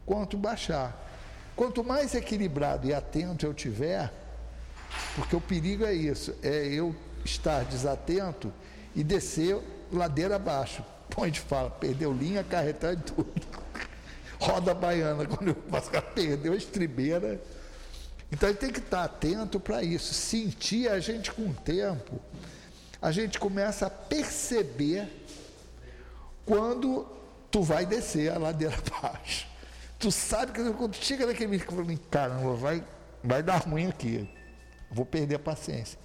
[0.05, 1.01] quanto baixar.
[1.55, 4.11] Quanto mais equilibrado e atento eu tiver,
[5.15, 8.51] porque o perigo é isso, é eu estar desatento
[8.95, 9.57] e descer
[9.97, 10.83] ladeira abaixo.
[11.09, 13.31] Põe fala, perdeu linha, carretar e tudo.
[14.39, 17.41] Roda baiana, quando eu passo, perdeu a estribeira.
[18.31, 22.19] Então ele tem que estar atento para isso, sentir a gente com o tempo
[23.05, 25.07] a gente começa a perceber
[26.43, 27.07] quando
[27.51, 29.47] tu vai descer a ladeira abaixo.
[29.99, 32.83] Tu sabe que quando chega naquele microfone, caramba, vai,
[33.23, 34.27] vai dar ruim aqui.
[34.89, 35.99] Vou perder a paciência.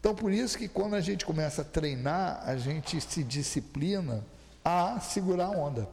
[0.00, 4.24] Então, por isso que quando a gente começa a treinar, a gente se disciplina
[4.64, 5.86] a segurar a onda.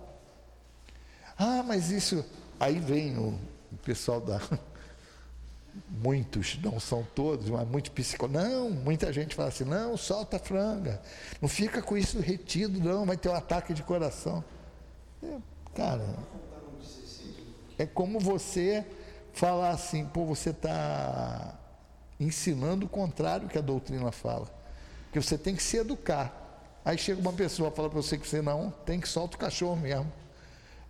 [1.38, 2.26] Ah, mas isso.
[2.58, 3.38] Aí vem o,
[3.84, 4.42] pessoal da,
[5.90, 8.30] muitos, não são todos, mas muito psicó.
[8.30, 11.02] Não, muita gente fala assim, não, solta a franga,
[11.42, 14.44] não fica com isso retido, não, vai ter um ataque de coração.
[15.22, 15.38] É,
[15.76, 16.16] cara,
[17.78, 18.86] é como você
[19.34, 21.56] falar assim, pô, você está
[22.20, 24.48] ensinando o contrário que a doutrina fala.
[25.06, 26.44] Porque você tem que se educar.
[26.84, 29.76] Aí chega uma pessoa fala para você que você não, tem que soltar o cachorro
[29.76, 30.12] mesmo.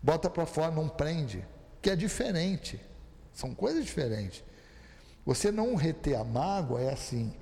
[0.01, 1.45] Bota para fora, não prende.
[1.81, 2.79] Que é diferente.
[3.33, 4.43] São coisas diferentes.
[5.25, 7.33] Você não reter a mágoa é assim.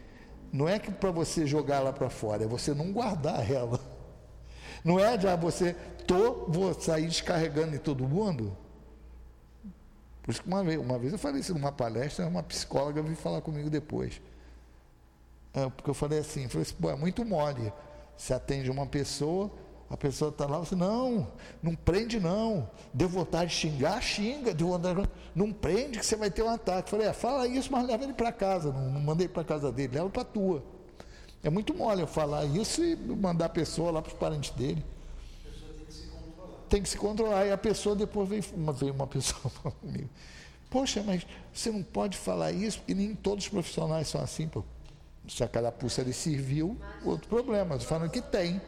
[0.52, 3.80] Não é que para você jogar ela para fora, é você não guardar ela.
[4.84, 5.74] Não é já você,
[6.08, 8.56] tô, vou sair descarregando em todo mundo.
[10.25, 13.15] Por isso que uma vez, uma vez eu falei isso numa palestra, uma psicóloga veio
[13.15, 14.19] falar comigo depois.
[15.53, 17.71] É, porque eu falei assim, falei assim, Pô, é muito mole.
[18.17, 19.51] Você atende uma pessoa,
[19.88, 21.27] A pessoa está lá, você, não,
[21.61, 22.67] não prende não.
[22.91, 26.89] Deu vontade de xingar, xinga, deu vontade, não prende que você vai ter um ataque.
[26.89, 28.73] Falei, é, fala isso, mas leva ele para casa.
[28.73, 30.63] Não, não mandei para casa dele, leva para tua.
[31.43, 34.83] É muito mole eu falar isso e mandar a pessoa lá para os parentes dele.
[35.45, 36.55] A pessoa tem que se controlar.
[36.69, 37.45] Tem que se controlar.
[37.45, 39.51] E a pessoa depois veio uma, veio uma pessoa
[39.82, 40.10] comigo.
[40.69, 44.47] Poxa, mas você não pode falar isso, porque nem todos os profissionais são assim.
[44.47, 44.63] Pô.
[45.28, 47.75] Se a carapuça lhe serviu, outro problema.
[47.75, 48.62] Estou falando que tem.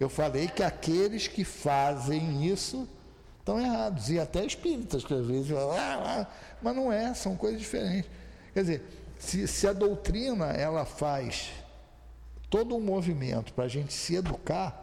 [0.00, 2.88] Eu falei que aqueles que fazem isso
[3.38, 4.10] estão errados.
[4.10, 6.26] E até espíritas, que às vezes falam, ah, ah,
[6.60, 8.10] mas não é, são coisas diferentes.
[8.52, 8.82] Quer dizer,
[9.18, 11.50] se, se a doutrina ela faz
[12.50, 14.81] todo um movimento para a gente se educar,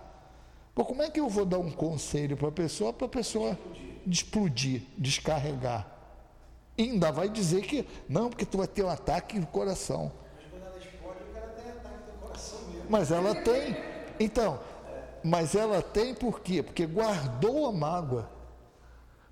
[0.80, 3.60] pô, como é que eu vou dar um conselho para a pessoa, para a pessoa
[4.08, 5.86] explodir, descarregar?
[6.78, 10.10] Ainda vai dizer que não, porque tu vai ter um ataque no coração.
[12.90, 13.76] Mas ela tem.
[14.18, 14.58] Então,
[15.22, 16.64] mas ela tem por quê?
[16.64, 18.30] Porque guardou a mágoa.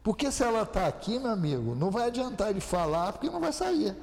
[0.03, 3.53] Porque se ela está aqui, meu amigo, não vai adiantar ele falar, porque não vai
[3.53, 3.95] sair.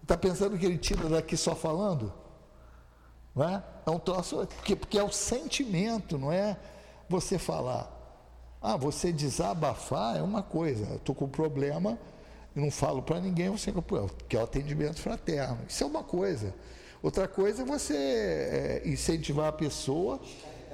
[0.00, 2.12] Está pensando que ele tira daqui só falando?
[3.34, 3.64] Não é?
[3.88, 6.58] É um troço, porque, porque é o sentimento, não é
[7.08, 7.90] você falar.
[8.60, 10.96] Ah, você desabafar é uma coisa.
[10.96, 11.98] Estou com um problema,
[12.54, 13.72] e não falo para ninguém, você
[14.28, 15.58] que é o atendimento fraterno.
[15.66, 16.54] Isso é uma coisa.
[17.02, 20.20] Outra coisa é você é, incentivar a pessoa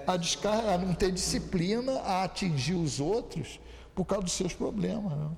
[0.07, 3.61] a, descarregar, a não ter disciplina, a atingir os outros
[3.95, 5.13] por causa dos seus problemas.
[5.13, 5.31] Né?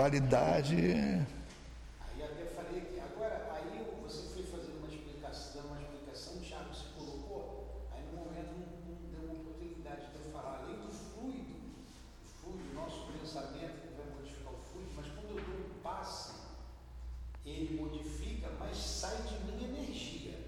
[0.00, 0.76] Qualidade.
[2.00, 6.84] Aí até falei que agora, aí você foi uma explicação, uma explicação, o Thiago se
[6.96, 11.52] colocou, aí no momento não, não deu uma oportunidade de eu falar, além do fluido,
[12.24, 16.32] o fluido, nosso pensamento que vai modificar o fluido, mas quando eu dou um passe,
[17.44, 20.38] ele modifica, mas sai de mim energia.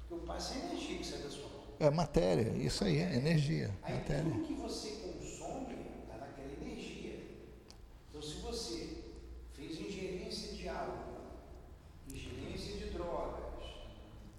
[0.00, 1.62] Porque o passe é energia que sai da sua mão.
[1.78, 3.70] É matéria, isso aí, é energia.
[3.84, 4.24] Aí matéria.
[4.24, 4.95] tudo que você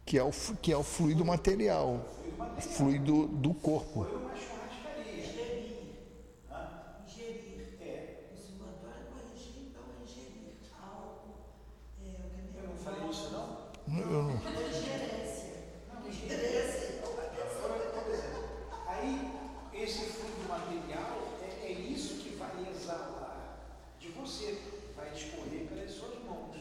[0.08, 2.00] que é o, que é o fluido material,
[2.58, 4.08] o fluido do corpo.
[14.00, 14.40] Eu não.
[18.88, 19.32] Aí,
[19.74, 23.60] esse fluido material é, é isso que vai exalar
[24.00, 24.62] de você,
[24.96, 26.56] vai escorrer pelas suas mãos.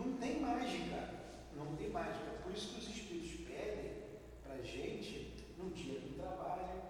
[0.00, 1.10] Não tem mágica.
[1.54, 2.30] Não tem mágica.
[2.42, 3.92] Por isso que os espíritos pedem
[4.42, 6.80] para a gente, no dia do trabalho,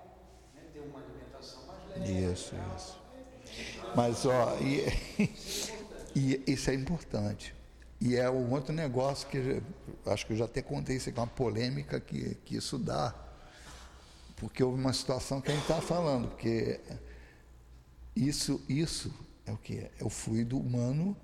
[0.55, 2.33] né, ter uma alimentação mais leve.
[2.33, 2.99] Isso, isso.
[4.21, 5.31] Mas, ó, e,
[6.15, 7.55] e isso é importante.
[8.01, 9.63] E é um outro negócio que
[10.07, 13.15] acho que eu já até contei isso aqui, uma polêmica que, que isso dá.
[14.37, 16.81] Porque houve uma situação que a gente está falando, porque
[18.17, 19.13] isso, isso
[19.47, 19.79] é o que?
[19.79, 21.17] É o fluido humano,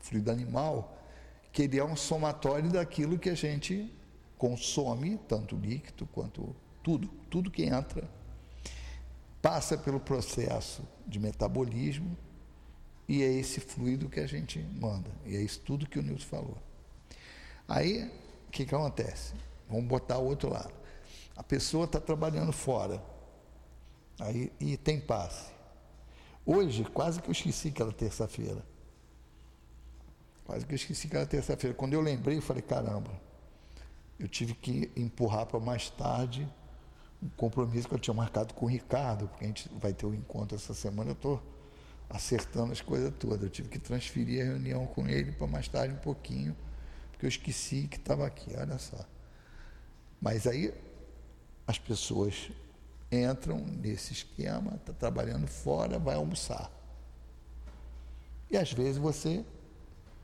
[0.00, 1.00] fluido animal,
[1.52, 3.92] que ele é um somatório daquilo que a gente
[4.38, 8.08] consome, tanto líquido quanto tudo, tudo que entra,
[9.40, 12.16] passa pelo processo de metabolismo
[13.08, 15.10] e é esse fluido que a gente manda.
[15.26, 16.58] E é isso tudo que o Nilson falou.
[17.68, 18.04] Aí,
[18.48, 19.34] o que, que acontece?
[19.68, 20.72] Vamos botar o outro lado.
[21.36, 23.02] A pessoa está trabalhando fora
[24.20, 25.50] aí, e tem passe.
[26.44, 28.64] Hoje, quase que eu esqueci que era terça-feira.
[30.44, 31.74] Quase que eu esqueci que era terça-feira.
[31.74, 33.10] Quando eu lembrei, eu falei, caramba,
[34.18, 36.48] eu tive que empurrar para mais tarde
[37.22, 40.14] um compromisso que eu tinha marcado com o Ricardo, porque a gente vai ter um
[40.14, 41.40] encontro essa semana, eu estou
[42.12, 43.42] acertando as coisas todas.
[43.42, 46.56] Eu tive que transferir a reunião com ele para mais tarde um pouquinho,
[47.10, 49.04] porque eu esqueci que estava aqui, olha só.
[50.20, 50.72] Mas aí
[51.66, 52.50] as pessoas
[53.10, 56.70] entram nesse esquema, está trabalhando fora, vai almoçar.
[58.50, 59.44] E às vezes você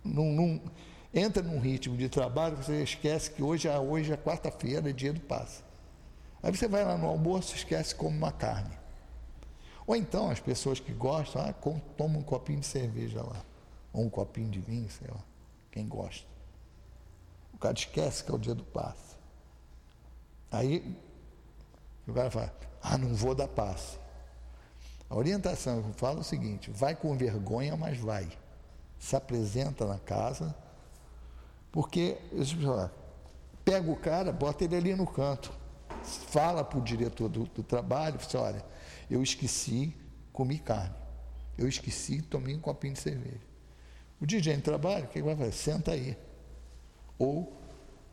[0.05, 0.61] num,
[1.12, 5.12] entra num ritmo de trabalho, você esquece que hoje, é, hoje é quarta-feira, é dia
[5.12, 5.62] do passe.
[6.42, 8.77] Aí você vai lá no almoço, esquece como uma carne.
[9.88, 11.55] Ou então as pessoas que gostam, ah,
[11.96, 13.42] tomam um copinho de cerveja lá,
[13.90, 15.24] ou um copinho de vinho, sei lá.
[15.70, 16.29] quem gosta.
[17.55, 19.16] O cara esquece que é o dia do passe.
[20.53, 20.94] Aí
[22.07, 23.98] o cara fala, ah, não vou dar passe.
[25.09, 28.29] A orientação eu falo o seguinte, vai com vergonha, mas vai.
[28.98, 30.55] Se apresenta na casa,
[31.72, 32.18] porque
[33.64, 35.51] pega o cara, bota ele ali no canto,
[36.03, 38.77] fala para o diretor do, do trabalho, fala, assim, olha,
[39.11, 39.94] eu esqueci,
[40.33, 40.94] comi carne.
[41.57, 43.40] Eu esqueci, tomei um copinho de cerveja.
[44.21, 45.53] O DJ em trabalho, o que vai fazer?
[45.53, 46.16] Senta aí.
[47.18, 47.53] Ou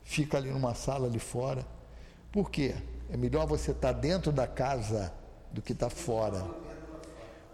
[0.04, 1.66] fica ali numa sala ali fora.
[2.32, 2.76] Por quê?
[3.10, 5.14] É melhor você estar tá dentro da casa
[5.52, 6.44] do que estar tá fora.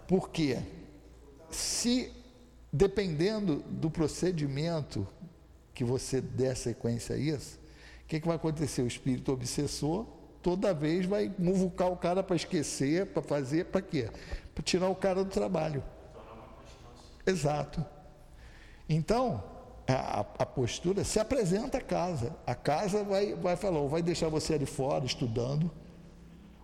[0.06, 0.58] Por quê?
[1.50, 2.12] Se,
[2.72, 5.06] dependendo do procedimento
[5.74, 7.58] que você der sequência a isso,
[8.04, 8.82] o que, que vai acontecer?
[8.82, 10.06] O espírito obsessor
[10.42, 14.10] toda vez vai muvucar o cara para esquecer, para fazer, para quê?
[14.54, 15.82] Para tirar o cara do trabalho.
[17.26, 17.84] Exato.
[18.88, 19.42] Então,
[19.86, 22.36] a, a, postura se apresenta a casa.
[22.46, 25.70] A casa vai, vai falar, ou vai deixar você ali fora estudando,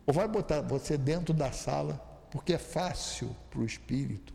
[0.07, 4.35] ou vai botar você dentro da sala, porque é fácil para o espírito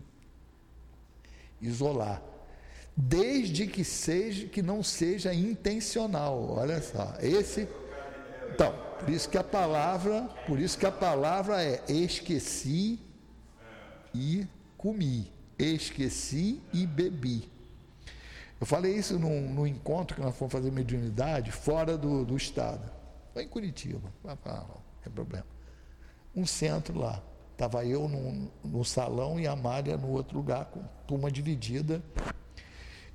[1.61, 2.21] isolar.
[2.95, 6.57] Desde que seja que não seja intencional.
[6.57, 7.67] Olha só, esse
[8.53, 12.99] então, por isso que a palavra, por isso que a palavra é esqueci
[14.13, 17.49] e comi, esqueci e bebi.
[18.61, 22.91] Eu falei isso num, num, encontro que nós fomos fazer mediunidade fora do, do estado.
[23.33, 24.37] Foi em Curitiba, não
[25.03, 25.47] tem problema.
[26.35, 27.23] Um centro lá.
[27.53, 32.03] Estava eu no, no salão e a Mária no outro lugar, com turma dividida.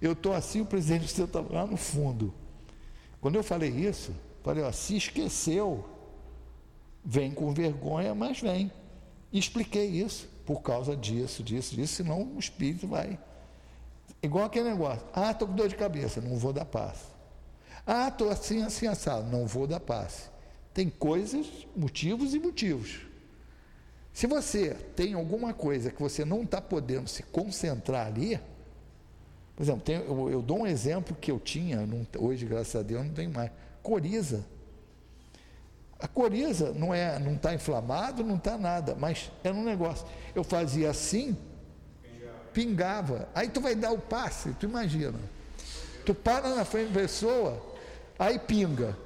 [0.02, 2.34] Eu estou assim, o presidente do centro estava lá no fundo.
[3.20, 5.84] Quando eu falei isso, falei, ó, se esqueceu,
[7.04, 8.72] vem com vergonha, mas vem.
[9.32, 13.18] Expliquei isso, por causa disso, disso, disso, senão o espírito vai
[14.22, 15.06] Igual aquele negócio.
[15.12, 17.04] Ah, estou com dor de cabeça, não vou dar passe.
[17.86, 20.28] Ah, estou assim, assim, assado, não vou dar passe.
[20.74, 21.46] Tem coisas,
[21.76, 23.00] motivos e motivos.
[24.12, 28.40] Se você tem alguma coisa que você não está podendo se concentrar ali,
[29.54, 32.82] por exemplo, tem, eu, eu, dou um exemplo que eu tinha, não, hoje, graças a
[32.82, 33.50] Deus, não tenho mais.
[33.82, 34.44] Coriza.
[36.00, 40.06] A coriza não é, não está inflamado, não está nada, mas era um negócio.
[40.34, 41.36] Eu fazia assim,
[42.52, 43.28] pingava.
[43.34, 45.18] Aí tu vai dar o passe, tu imagina.
[46.06, 47.60] Tu para na frente da pessoa,
[48.18, 48.96] aí pinga.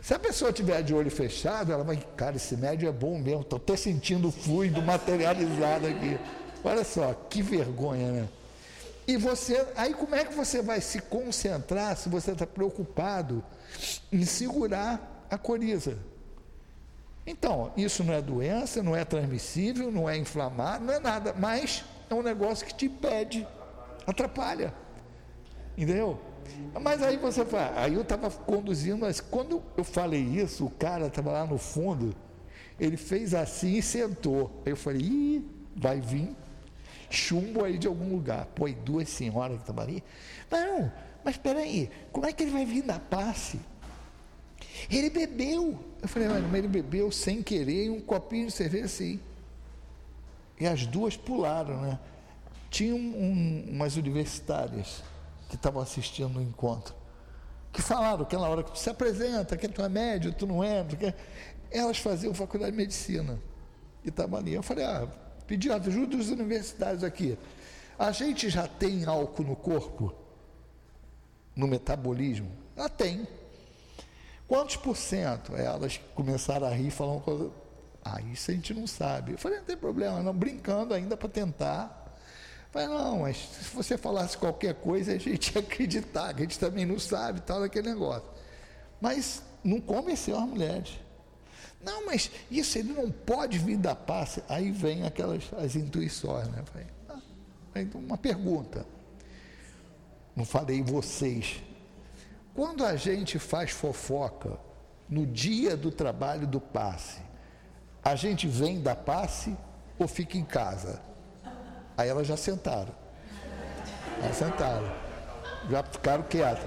[0.00, 3.40] Se a pessoa tiver de olho fechado, ela vai, cara, esse médio é bom mesmo,
[3.40, 6.18] estou até sentindo o fluido materializado aqui.
[6.62, 8.28] Olha só, que vergonha, né?
[9.06, 13.44] E você, aí como é que você vai se concentrar se você está preocupado
[14.12, 15.98] em segurar a coriza?
[17.26, 21.84] Então, isso não é doença, não é transmissível, não é inflamado, não é nada, mas
[22.10, 23.46] é um negócio que te impede,
[24.06, 24.74] atrapalha.
[25.76, 26.20] Entendeu?
[26.80, 31.06] Mas aí você fala, aí eu estava conduzindo, mas quando eu falei isso, o cara
[31.06, 32.14] estava lá no fundo,
[32.78, 34.62] ele fez assim e sentou.
[34.66, 36.36] Aí eu falei, ih, vai vir
[37.14, 38.46] chumbo aí de algum lugar.
[38.46, 40.04] Pô, e duas senhoras que estavam ali.
[40.50, 40.92] Não,
[41.24, 43.58] mas espera aí, como é que ele vai vir na passe?
[44.90, 45.78] Ele bebeu.
[46.02, 49.20] Eu falei, mas ele bebeu sem querer um copinho de cerveja assim.
[50.60, 51.98] E as duas pularam, né?
[52.70, 55.02] Tinha um, umas universitárias
[55.48, 56.94] que estavam assistindo o encontro,
[57.72, 60.62] que falaram que na hora que tu se apresenta, que tu é médio, tu não
[60.62, 61.14] é, porque
[61.70, 63.40] elas faziam faculdade de medicina.
[64.04, 64.54] E estavam ali.
[64.54, 65.08] Eu falei, ah,
[65.46, 67.38] pedi ajuda dos universitários aqui.
[67.98, 70.14] A gente já tem álcool no corpo?
[71.54, 72.50] No metabolismo?
[72.76, 73.26] Ela tem.
[74.46, 75.54] Quantos por cento?
[75.56, 77.50] Elas começaram a rir, falando coisa
[78.04, 79.32] ah, isso a gente não sabe.
[79.32, 82.14] Eu falei, não tem problema, não, brincando ainda para tentar.
[82.66, 86.44] Eu falei, não, mas se você falasse qualquer coisa, a gente ia acreditar, que a
[86.44, 88.28] gente também não sabe, tal, daquele negócio.
[89.00, 91.00] Mas não convenceu as mulheres.
[91.82, 94.38] Não, mas isso ele não pode vir da paz.
[94.48, 96.62] Aí vem aquelas as intuições, né?
[96.70, 98.86] Falei, ah, uma pergunta.
[100.34, 101.62] Não falei vocês.
[102.54, 104.58] Quando a gente faz fofoca
[105.08, 107.20] no dia do trabalho do passe,
[108.02, 109.56] a gente vem da passe
[109.98, 111.00] ou fica em casa?
[111.96, 112.94] Aí elas já sentaram.
[114.22, 115.04] Já sentaram.
[115.70, 116.64] Já ficaram quietas.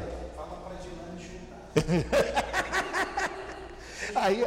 [4.15, 4.43] Aí,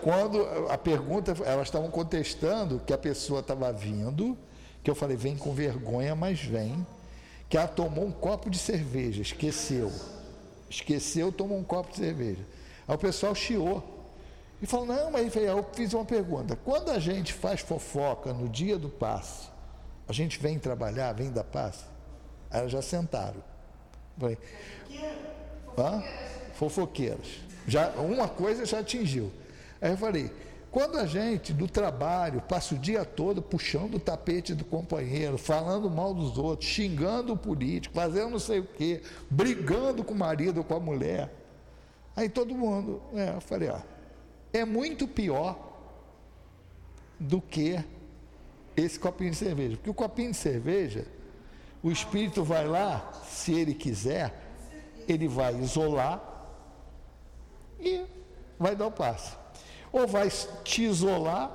[0.00, 4.36] quando a pergunta, elas estavam contestando que a pessoa estava vindo,
[4.82, 6.86] que eu falei, vem com vergonha, mas vem,
[7.48, 9.92] que ela tomou um copo de cerveja, esqueceu.
[10.68, 12.44] Esqueceu, tomou um copo de cerveja.
[12.88, 13.82] Aí o pessoal chiou.
[14.60, 16.56] E falou, não, mas eu fiz uma pergunta.
[16.56, 19.48] Quando a gente faz fofoca no dia do passe,
[20.08, 21.84] a gente vem trabalhar, vem da passe?
[22.50, 23.42] Aí elas já sentaram.
[24.18, 24.38] Falei,
[25.76, 26.02] Hã?
[26.54, 27.40] Fofoqueiras.
[27.66, 29.32] Já, uma coisa já atingiu.
[29.80, 30.30] Aí eu falei,
[30.72, 35.90] quando a gente do trabalho passa o dia todo puxando o tapete do companheiro, falando
[35.90, 40.58] mal dos outros, xingando o político, fazendo não sei o quê, brigando com o marido
[40.58, 41.30] ou com a mulher,
[42.16, 43.80] aí todo mundo, é, eu falei, ó,
[44.50, 45.74] é muito pior
[47.20, 47.78] do que
[48.74, 49.76] esse copinho de cerveja.
[49.76, 51.04] Porque o copinho de cerveja,
[51.82, 54.34] o espírito vai lá, se ele quiser,
[55.06, 56.48] ele vai isolar
[57.78, 58.06] e
[58.58, 59.41] vai dar o passe
[59.92, 60.28] ou vai
[60.64, 61.50] te isolar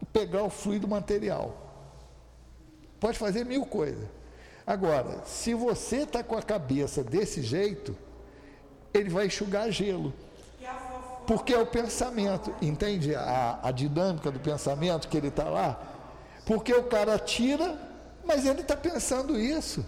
[0.00, 1.54] e pegar o fluido material.
[2.98, 4.08] Pode fazer mil coisas.
[4.66, 7.96] Agora, se você está com a cabeça desse jeito,
[8.94, 10.12] ele vai enxugar gelo.
[11.26, 15.80] Porque é o pensamento, entende a, a dinâmica do pensamento que ele está lá?
[16.46, 17.78] Porque o cara tira,
[18.24, 19.84] mas ele está pensando isso.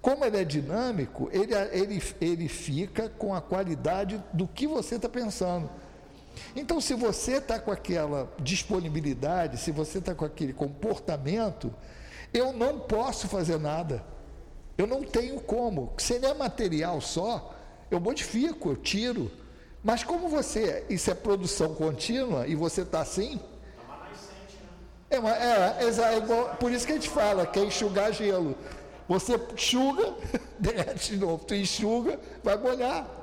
[0.00, 5.08] Como ele é dinâmico, ele, ele, ele fica com a qualidade do que você está
[5.08, 5.68] pensando.
[6.54, 11.72] Então, se você está com aquela disponibilidade, se você está com aquele comportamento,
[12.32, 14.04] eu não posso fazer nada.
[14.76, 15.92] Eu não tenho como.
[15.98, 17.54] Se ele é material só,
[17.90, 19.30] eu modifico, eu tiro.
[19.82, 23.40] Mas como você, isso é produção contínua e você está assim.
[25.08, 28.12] É, uma, é, é, é igual, por isso que a gente fala que é enxugar
[28.12, 28.54] gelo.
[29.08, 30.14] Você enxuga,
[30.58, 31.44] derrete de novo.
[31.44, 33.19] Tu enxuga, vai molhar.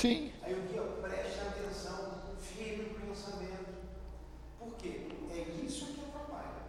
[0.00, 0.32] Sim.
[0.42, 3.68] Aí o guia preste atenção, firme no pensamento.
[4.58, 5.08] Por quê?
[5.30, 6.62] É isso que atrapalha.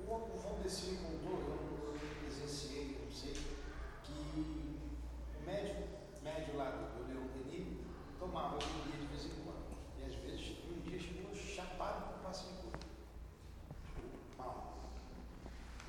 [0.00, 3.34] O, o Valdeci me contou, eu, eu presenciei, não sei,
[4.02, 5.82] que o médico,
[6.22, 7.84] médico lá do Leão Denis
[8.18, 9.76] tomava um dia de vez em quando.
[9.98, 12.72] E às vezes um dia chegou chapado com o paciente.
[14.38, 14.88] Mal.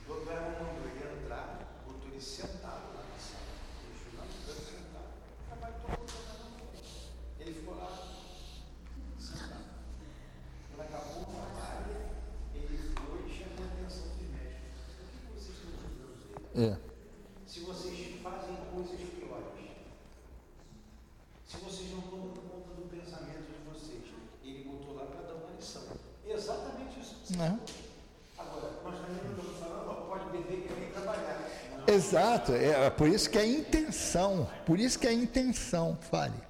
[0.03, 3.47] O doutor mandou ele entrar, botou ele sentado lá na sala.
[3.85, 5.07] Ele estudando, sentado.
[5.47, 6.29] Trabalho todo
[7.49, 7.89] ele ficou lá,
[9.17, 9.63] sentado.
[10.69, 11.95] Quando acabou o trabalho,
[12.53, 14.85] ele foi e chamou a atenção dos médicos.
[15.09, 16.73] O que vocês estão fazendo?
[16.73, 16.77] É.
[17.47, 19.71] Se vocês fazem coisas piores,
[21.47, 24.03] se vocês não estão dando conta do pensamento de vocês,
[24.43, 25.83] ele botou lá para dar uma lição.
[26.27, 27.59] Exatamente isso que você é.
[28.37, 31.49] Agora, nós também não estamos falando, pode beber que vem trabalhar.
[31.99, 36.41] Exato, é por isso que é intenção, por isso que é intenção, fale.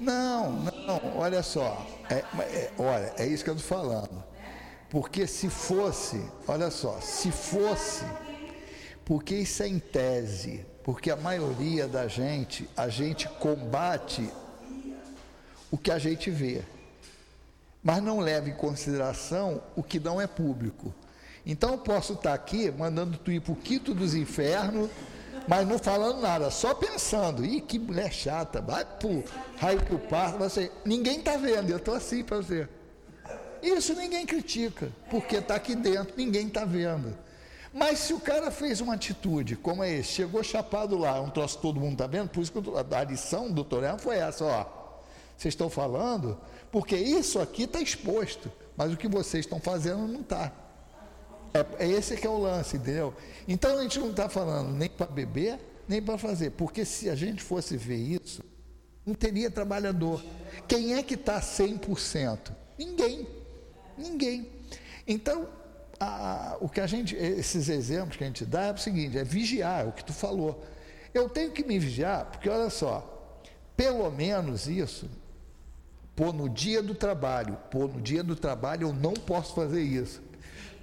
[0.00, 1.86] Não, não, olha só.
[2.10, 4.24] É, é, olha, é isso que eu estou falando.
[4.90, 8.04] Porque se fosse, olha só, se fosse,
[9.04, 14.28] porque isso é em tese, porque a maioria da gente, a gente combate
[15.70, 16.64] o que a gente vê,
[17.82, 20.94] mas não leva em consideração o que não é público.
[21.44, 24.88] Então eu posso estar aqui mandando tu ir para o quinto dos infernos
[25.46, 27.44] mas não falando nada, só pensando.
[27.44, 29.24] Ih, que mulher chata, vai pro
[29.56, 30.70] raio que o parto, você.
[30.84, 32.68] Ninguém está vendo, eu estou assim para você.
[33.62, 37.16] Isso ninguém critica, porque está aqui dentro, ninguém está vendo.
[37.72, 41.58] Mas se o cara fez uma atitude como é esse, chegou chapado lá, um troço
[41.58, 44.81] todo mundo está vendo, por isso que a lição do Torel foi essa, ó.
[45.42, 46.38] Vocês estão falando,
[46.70, 50.52] porque isso aqui está exposto, mas o que vocês estão fazendo não está.
[51.52, 53.12] É, é esse que é o lance, entendeu?
[53.48, 57.16] Então a gente não está falando nem para beber, nem para fazer, porque se a
[57.16, 58.44] gente fosse ver isso,
[59.04, 60.22] não teria trabalhador.
[60.68, 62.52] Quem é que está 100%?
[62.78, 63.26] Ninguém.
[63.98, 64.48] Ninguém.
[65.08, 65.48] Então,
[65.98, 69.24] a, o que a gente, esses exemplos que a gente dá é o seguinte: é
[69.24, 70.64] vigiar, é o que tu falou.
[71.12, 73.40] Eu tenho que me vigiar, porque olha só,
[73.76, 75.10] pelo menos isso,
[76.14, 80.20] pô, no dia do trabalho, pô, no dia do trabalho eu não posso fazer isso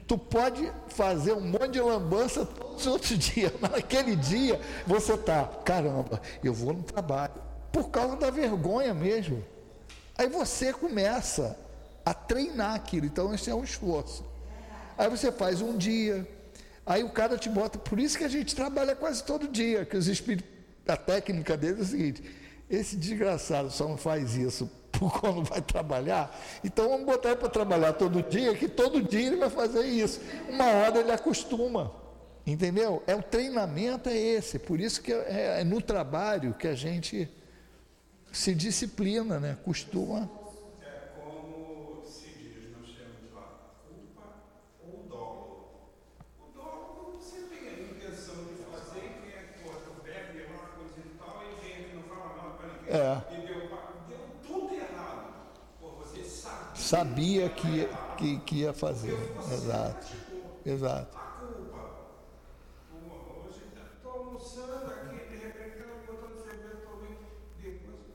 [0.10, 5.16] tu pode fazer um monte de lambança todos os outros dias, mas naquele dia você
[5.16, 7.36] tá, caramba, eu vou no trabalho,
[7.72, 9.46] por causa da vergonha mesmo.
[10.18, 11.56] Aí você começa
[12.04, 14.26] a treinar aquilo, então esse é um esforço.
[14.98, 16.28] Aí você faz um dia,
[16.84, 19.96] aí o cara te bota, por isso que a gente trabalha quase todo dia, que
[19.96, 20.50] os espíritos,
[20.88, 22.24] a técnica deles é o seguinte,
[22.68, 24.68] esse desgraçado só não faz isso
[25.20, 26.38] quando vai trabalhar.
[26.64, 30.22] Então vamos botar ele para trabalhar todo dia, que todo dia ele vai fazer isso.
[30.50, 31.92] Uma hora ele acostuma.
[32.46, 33.04] Entendeu?
[33.06, 37.30] É o treinamento é esse, por isso que é, é no trabalho que a gente
[38.32, 39.58] se disciplina, né?
[39.64, 40.30] Costuma.
[40.82, 44.24] É como se diz, nós temos lá culpa
[44.84, 45.84] ou dolo.
[46.40, 50.48] O dolo você tem a intenção de fazer, quem é que corta o pé, deu
[50.48, 52.96] uma coisa e tal, e vem aqui não fala mal para ninguém.
[52.96, 53.22] É.
[53.32, 53.60] E deu,
[54.08, 55.34] deu tudo errado.
[55.80, 56.24] Pô, você
[56.90, 57.50] sabia.
[57.50, 57.88] Que,
[58.18, 59.18] que, que ia fazer.
[59.52, 60.08] Exato.
[60.66, 61.18] Exato.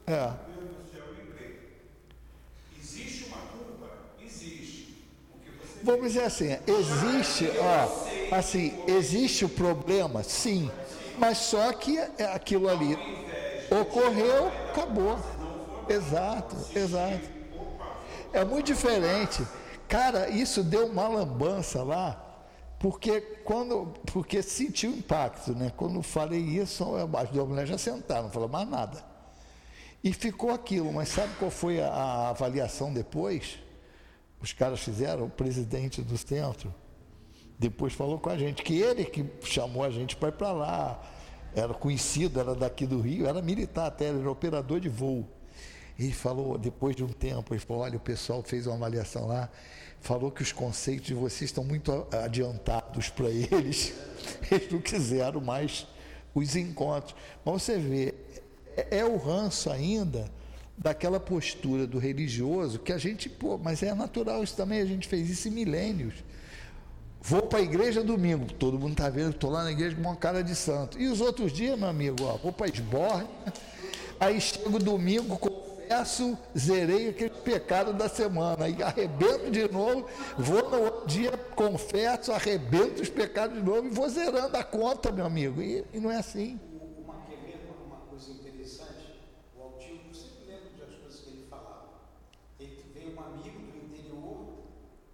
[0.06, 0.32] É.
[2.78, 3.88] Existe uma culpa?
[4.22, 5.02] Existe.
[5.82, 10.70] Vamos dizer assim, existe, ó, assim, existe o problema, sim,
[11.18, 12.98] mas só que é aquilo ali
[13.70, 15.18] ocorreu, acabou.
[15.88, 17.33] Exato, exato.
[18.34, 19.46] É muito diferente.
[19.88, 22.20] Cara, isso deu uma lambança lá,
[22.80, 25.72] porque quando, porque sentiu impacto, né?
[25.76, 26.84] Quando falei isso,
[27.16, 29.04] as duas mulheres já sentaram, não falou mais nada.
[30.02, 33.60] E ficou aquilo, mas sabe qual foi a, a avaliação depois?
[34.40, 36.74] Os caras fizeram, o presidente do centro,
[37.56, 41.00] depois falou com a gente, que ele que chamou a gente para ir para lá,
[41.54, 45.24] era conhecido, era daqui do Rio, era militar até, era operador de voo.
[45.98, 49.48] Ele falou, depois de um tempo, ele falou, olha, o pessoal fez uma avaliação lá,
[50.00, 53.92] falou que os conceitos de vocês estão muito a- adiantados para eles,
[54.50, 55.86] eles não quiseram mais
[56.34, 57.14] os encontros.
[57.44, 58.14] Mas você vê,
[58.76, 60.30] é, é o ranço ainda
[60.76, 65.06] daquela postura do religioso que a gente, pô, mas é natural isso também, a gente
[65.06, 66.14] fez isso em milênios.
[67.22, 70.16] Vou para a igreja domingo, todo mundo está vendo, estou lá na igreja com uma
[70.16, 71.00] cara de santo.
[71.00, 73.28] E os outros dias, meu amigo, ó, vou para esborne,
[74.20, 75.38] aí chego domingo,
[75.84, 80.06] confesso, zerei aquele pecado da semana, aí arrebento de novo,
[80.38, 85.12] vou no outro dia, confesso, arrebento os pecados de novo e vou zerando a conta,
[85.12, 85.60] meu amigo.
[85.62, 86.58] E, e não é assim.
[87.02, 89.20] Uma, uma, coisa interessante?
[89.56, 91.88] O Altinho, eu sempre lembro das coisas que ele falava.
[92.58, 94.46] Ele veio um amigo do interior,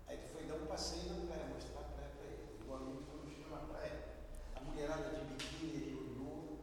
[0.07, 2.47] aí ele foi dar um passeio na praia, mostrar a praia para ele.
[2.65, 3.03] E o amigo
[3.49, 3.99] foi a praia.
[4.57, 6.59] A mulherada de biquíni, ele olhou.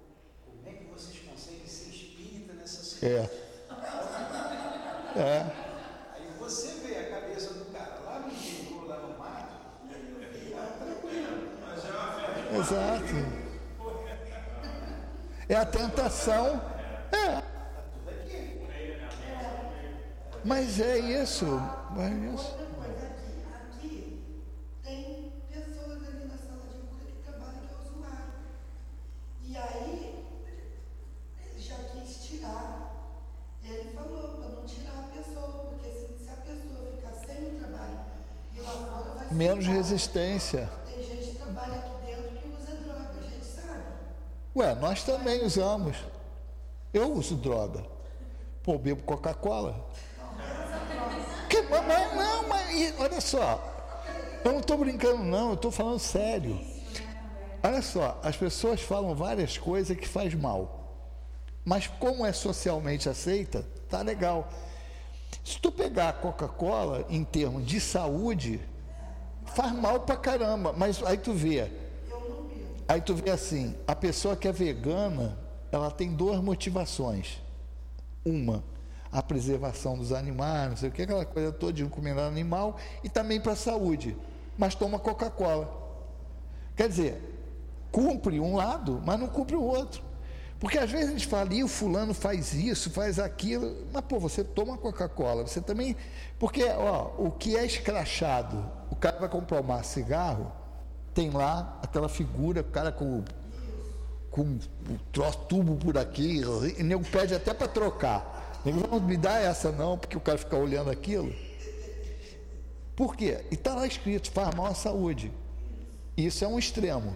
[0.45, 3.13] Como é que vocês conseguem ser espírita nessa cidade?
[3.13, 3.46] É.
[5.17, 5.45] É.
[6.15, 9.55] Aí você vê a cabeça do cara lá no interior, lá no mato,
[9.91, 11.47] e lá tranquilo.
[12.55, 13.47] Exato.
[15.49, 16.61] É a tentação.
[17.11, 17.41] É.
[20.45, 21.45] Mas é isso.
[21.97, 22.51] É isso.
[22.51, 24.23] Outra coisa, aqui, aqui
[24.83, 28.33] tem pessoas ali na sala de cura que trabalham que é usuário.
[29.43, 30.25] E aí,
[31.43, 32.93] ele já quis tirar.
[33.63, 37.59] Ele falou para não tirar a pessoa, porque se, se a pessoa ficar sem o
[37.59, 37.99] trabalho
[38.55, 39.77] e lá fora vai Menos ficar.
[40.01, 40.69] Resistência.
[40.85, 43.81] Tem gente que trabalha aqui dentro que usa droga, a gente sabe.
[44.55, 45.97] Ué, nós também usamos.
[46.93, 47.83] Eu uso droga.
[48.61, 49.87] Pô, bebo Coca-Cola.
[51.49, 53.73] Que, mas, mas- não, mas olha só.
[54.45, 56.59] Eu não estou brincando, não, eu estou falando sério.
[57.63, 60.83] Olha só, as pessoas falam várias coisas que faz mal.
[61.65, 64.47] Mas como é socialmente aceita, tá legal.
[65.43, 68.61] Se tu pegar a Coca-Cola em termos de saúde,
[69.53, 70.73] faz mal pra caramba.
[70.75, 71.69] Mas aí tu vê,
[72.87, 75.37] Aí tu vê assim, a pessoa que é vegana,
[75.71, 77.41] ela tem duas motivações.
[78.23, 78.63] Uma,
[79.11, 82.77] a preservação dos animais, não sei o que, aquela coisa toda de não comer animal,
[83.03, 84.15] e também para a saúde,
[84.57, 85.69] mas toma Coca-Cola.
[86.77, 87.21] Quer dizer,
[87.91, 90.01] cumpre um lado, mas não cumpre o outro.
[90.59, 94.19] Porque às vezes a gente fala, e o fulano faz isso, faz aquilo, mas pô,
[94.19, 95.95] você toma Coca-Cola, você também.
[96.39, 100.51] Porque, ó, o que é escrachado, o cara vai comprar um cigarro,
[101.13, 103.23] tem lá aquela figura, o cara com,
[104.31, 104.59] com um
[105.11, 106.41] troço tubo por aqui,
[106.77, 108.59] e nego pede até para trocar.
[108.65, 111.33] Nego, não me dá essa não, porque o cara fica olhando aquilo.
[112.95, 113.45] Por quê?
[113.51, 115.31] E está lá escrito, faz mal à saúde.
[116.17, 117.15] Isso é um extremo.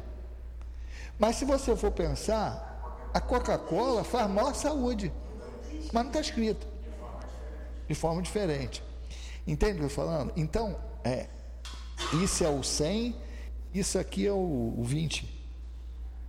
[1.18, 2.71] Mas se você for pensar,
[3.14, 5.12] a Coca-Cola faz mal à saúde.
[5.92, 6.68] Mas não está escrito.
[7.88, 8.84] De forma diferente.
[9.46, 10.32] Entende o que eu estou falando?
[10.36, 11.28] Então, é,
[12.24, 13.16] isso é o 100,
[13.74, 15.42] isso aqui é o, o 20.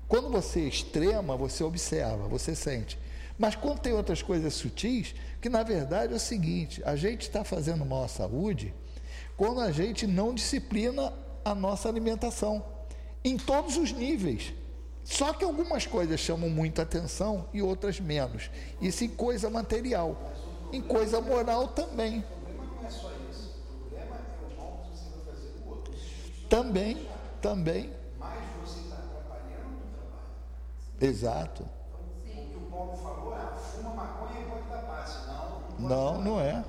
[0.09, 2.99] Quando você extrema, você observa, você sente.
[3.39, 7.43] Mas quando tem outras coisas sutis, que na verdade é o seguinte: a gente está
[7.45, 8.75] fazendo mal à saúde
[9.37, 11.13] quando a gente não disciplina
[11.45, 12.65] a nossa alimentação,
[13.25, 14.53] em todos os níveis.
[15.05, 18.51] Só que algumas coisas chamam muita atenção e outras menos.
[18.81, 20.17] Isso em coisa material.
[20.73, 22.25] Em coisa moral também.
[26.49, 27.09] Também,
[27.41, 27.91] também.
[28.19, 28.99] mais você está
[31.01, 31.65] Exato.
[32.55, 34.33] O Paulo falou fuma maconha.
[35.79, 36.65] Não, não não é.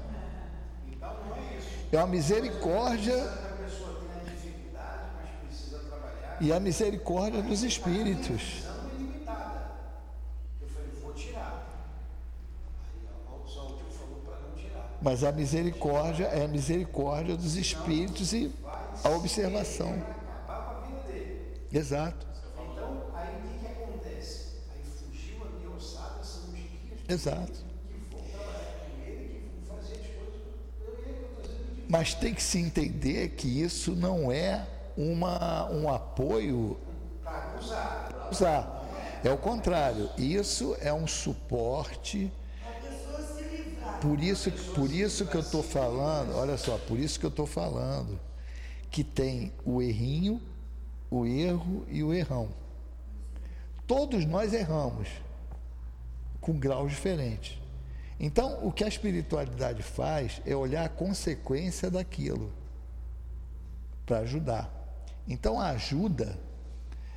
[0.87, 1.69] Então não é isso.
[1.91, 6.22] É uma misericórdia A pessoa tem a dificuldade, mas precisa trabalhar.
[6.41, 8.41] E a misericórdia dos espíritos.
[8.41, 9.71] Visão ilimitada.
[10.61, 11.67] Eu falei, vou tirar.
[12.83, 14.97] Aí ó, o São Tio falou para não tirar.
[15.01, 18.51] Mas a misericórdia é a misericórdia dos espíritos e
[19.03, 20.01] a observação.
[21.75, 24.59] Exato, Então, aí o que, acontece?
[24.71, 27.51] Aí fugiu a minha ossada, são os dias exato.
[27.51, 31.51] que vão trabalhar com ele, que vão fazer as coisas.
[31.89, 34.67] Mas tem que se entender que isso não é
[34.97, 36.77] uma, um apoio
[37.23, 38.29] para usar.
[38.31, 38.83] usar.
[39.23, 40.09] É o contrário.
[40.17, 42.31] Isso é um suporte.
[44.01, 47.45] Por isso, por isso que eu estou falando, olha só, por isso que eu estou
[47.45, 48.19] falando
[48.91, 50.39] que tem o errinho,
[51.09, 52.49] o erro e o errão.
[53.87, 55.07] Todos nós erramos,
[56.39, 57.57] com graus diferentes.
[58.19, 62.51] Então, o que a espiritualidade faz é olhar a consequência daquilo
[64.05, 64.82] para ajudar.
[65.27, 66.39] Então, a ajuda,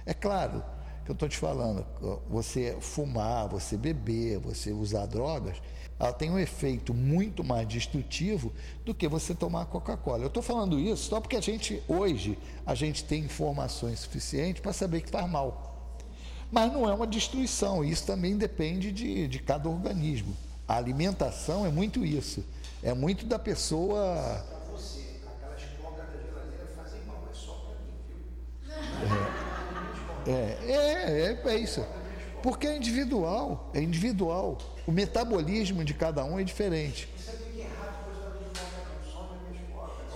[0.05, 0.63] é claro
[1.05, 1.87] que eu estou te falando,
[2.29, 5.57] você fumar, você beber, você usar drogas,
[5.99, 8.53] ela tem um efeito muito mais destrutivo
[8.85, 10.25] do que você tomar Coca-Cola.
[10.25, 12.37] Eu estou falando isso só porque a gente, hoje,
[12.67, 16.03] a gente tem informações suficientes para saber que faz mal.
[16.51, 20.37] Mas não é uma destruição, isso também depende de, de cada organismo.
[20.69, 22.45] A alimentação é muito isso,
[22.83, 24.45] é muito da pessoa.
[24.49, 28.17] Para você, aquelas cocas da geladeira fazem mal, é só para mim, viu?
[30.27, 31.85] É, é, é, é isso.
[32.43, 34.59] Porque é individual, é individual.
[34.87, 37.09] O metabolismo de cada um é diferente.
[37.17, 40.07] Você sabia que é errado depois da de coca, não some a minha cocas.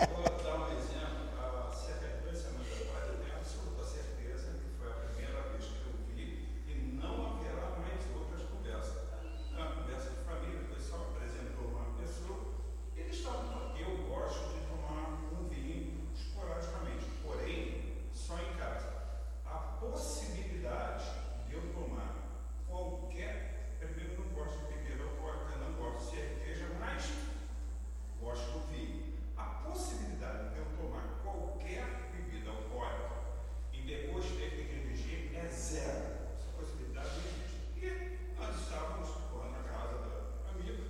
[0.00, 1.20] Eu vou dar um exemplo.
[1.38, 5.64] Há cerca de duas semanas atrás, eu tenho absoluta certeza que foi a primeira vez
[5.64, 6.28] que eu vi
[6.68, 9.00] e não haverá mais outras conversas.
[9.56, 12.40] Uma conversa de família, o pessoal apresentou uma pessoa,
[12.96, 13.60] eles estavam.
[13.80, 18.92] Eu gosto de tomar um vinho esporadicamente, porém, só em casa.
[19.46, 21.04] A possibilidade
[21.48, 22.12] de eu tomar
[22.68, 23.76] qualquer.
[23.80, 27.10] Primeiro, não gosto de bebida alcoólica, não gosto de cerveja, mas
[28.20, 29.14] gosto do vinho.
[29.36, 33.10] A possibilidade de eu tomar qualquer bebida alcoólica
[33.72, 36.04] e depois ter que dirigir é zero.
[36.34, 37.60] Essa possibilidade não existe.
[37.76, 39.98] E nós estávamos lá na casa
[40.44, 40.84] da amiga,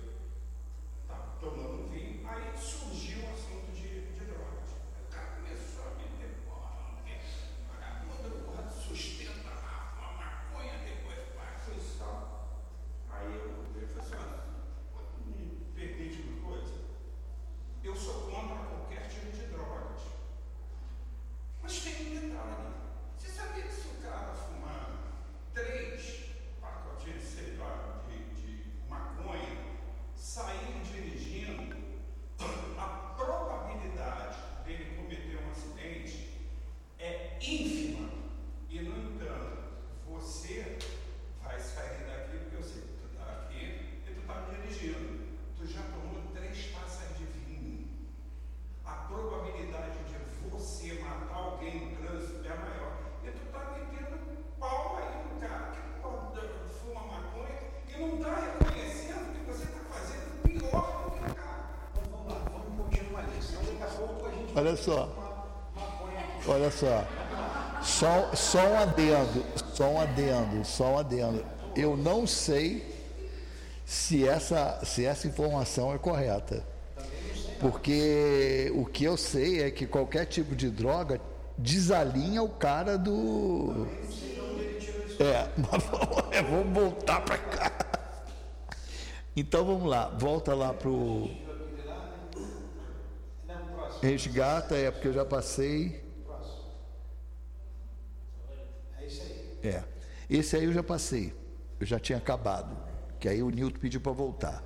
[1.01, 4.69] estava tomando um vinho, aí surgiu o assunto de, de drogas.
[5.07, 7.21] O cara começou a meter porra, não quer,
[7.69, 12.59] vagabundo, porra, sustenta lá, uma maconha, depois vai, coisa e tal.
[13.09, 14.15] Aí eu eu falei assim,
[14.95, 16.73] olha, me permite uma coisa?
[17.83, 20.01] Eu sou contra qualquer tipo de drogas.
[21.63, 22.73] Mas tem um detalhe.
[23.17, 24.99] Você sabia que se o cara fumar
[25.53, 26.25] três
[26.61, 29.57] pacotinhos, sei lá, de, de maconha,
[30.15, 31.75] sair dirigindo,
[32.77, 36.39] a probabilidade dele cometer um acidente
[36.99, 38.09] é ínfima.
[38.69, 39.57] E, no entanto,
[40.07, 40.77] você
[41.43, 45.21] vai sair daqui porque eu sei que tu está aqui e tu está dirigindo.
[45.57, 47.87] Tu já tomou três taças de vinho.
[48.85, 52.97] A probabilidade de você matar alguém no trânsito é maior.
[53.23, 54.17] E tu está metendo
[54.59, 56.31] pau aí no cara que porra,
[56.81, 61.69] fuma maconha e não está reconhecendo que você está fazendo pior do que o cara.
[61.91, 65.09] Então vamos lá, vamos continuar ali, senão daqui a pouco a gente Olha só,
[66.47, 67.03] olha só.
[67.81, 69.43] Só, só um adendo,
[69.73, 71.43] só um adendo, só um adendo.
[71.75, 72.85] Eu não sei
[73.83, 76.63] se essa, se essa informação é correta.
[77.59, 81.19] Porque o que eu sei é que qualquer tipo de droga
[81.57, 83.87] desalinha o cara do.
[85.19, 87.71] É, mas vamos, é, voltar para cá.
[89.35, 91.50] Então vamos lá, volta lá pro
[94.01, 96.03] resgata, é porque eu já passei.
[98.99, 99.57] É isso aí.
[99.69, 99.83] É.
[100.29, 101.33] Esse aí eu já passei.
[101.79, 102.75] Eu já tinha acabado.
[103.19, 104.63] Que aí o Newton pediu para voltar.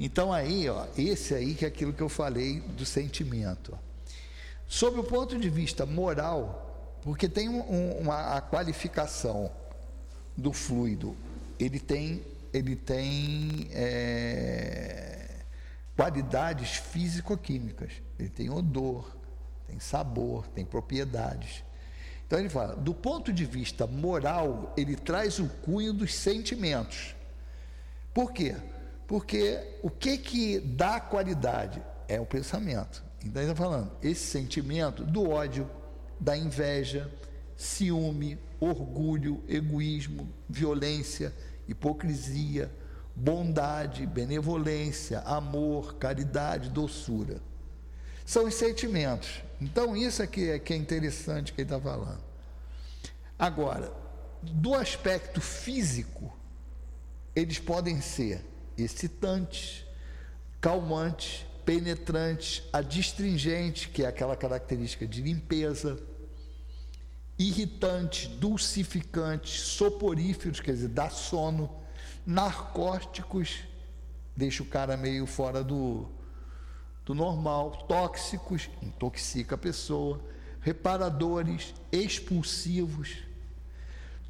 [0.00, 3.72] Então aí, ó, esse aí que é aquilo que eu falei do sentimento.
[3.74, 3.78] ó.
[4.66, 9.50] Sob o ponto de vista moral, porque tem um- uma a qualificação
[10.36, 11.14] do fluido,
[11.58, 12.22] ele tem,
[12.54, 15.11] ele tem é,
[15.96, 17.92] qualidades físico-químicas.
[18.18, 19.16] Ele tem odor,
[19.66, 21.64] tem sabor, tem propriedades.
[22.26, 27.14] Então ele fala, do ponto de vista moral, ele traz o cunho dos sentimentos.
[28.14, 28.56] Por quê?
[29.06, 33.04] Porque o que que dá qualidade é o pensamento.
[33.24, 35.68] Então ele está falando esse sentimento do ódio,
[36.18, 37.10] da inveja,
[37.56, 41.34] ciúme, orgulho, egoísmo, violência,
[41.68, 42.70] hipocrisia,
[43.14, 47.40] bondade, benevolência, amor, caridade, doçura.
[48.24, 49.42] São os sentimentos.
[49.60, 52.22] Então, isso aqui é que é interessante que ele está falando.
[53.38, 53.92] Agora,
[54.42, 56.32] do aspecto físico,
[57.34, 58.44] eles podem ser
[58.76, 59.84] excitantes,
[60.60, 65.98] calmantes, penetrantes, adstringentes, que é aquela característica de limpeza,
[67.38, 71.70] irritantes, dulcificantes, soporíferos, quer dizer, dá sono,
[72.26, 73.64] narcóticos,
[74.36, 76.06] deixa o cara meio fora do,
[77.04, 80.20] do normal, tóxicos, intoxica a pessoa,
[80.60, 83.18] reparadores, expulsivos,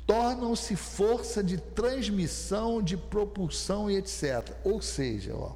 [0.06, 4.54] tornam-se força de transmissão, de propulsão e etc.
[4.64, 5.54] Ou seja, ó,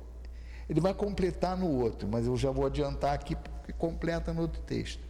[0.68, 4.61] ele vai completar no outro, mas eu já vou adiantar aqui porque completa no outro
[4.62, 5.01] texto.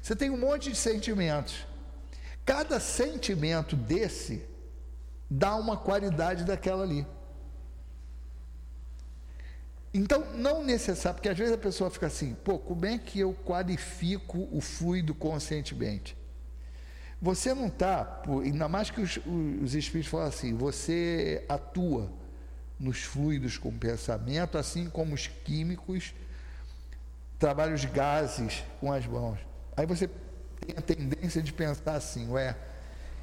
[0.00, 1.66] Você tem um monte de sentimentos.
[2.44, 4.42] Cada sentimento desse
[5.30, 7.06] dá uma qualidade daquela ali.
[9.92, 13.32] Então, não necessário, porque às vezes a pessoa fica assim, pô, como é que eu
[13.44, 16.16] qualifico o fluido conscientemente?
[17.20, 22.12] Você não está, ainda mais que os, os espíritos falam assim, você atua
[22.78, 26.14] nos fluidos com pensamento, assim como os químicos
[27.38, 29.40] trabalham os gases com as mãos.
[29.76, 32.56] Aí você tem a tendência de pensar assim, ué,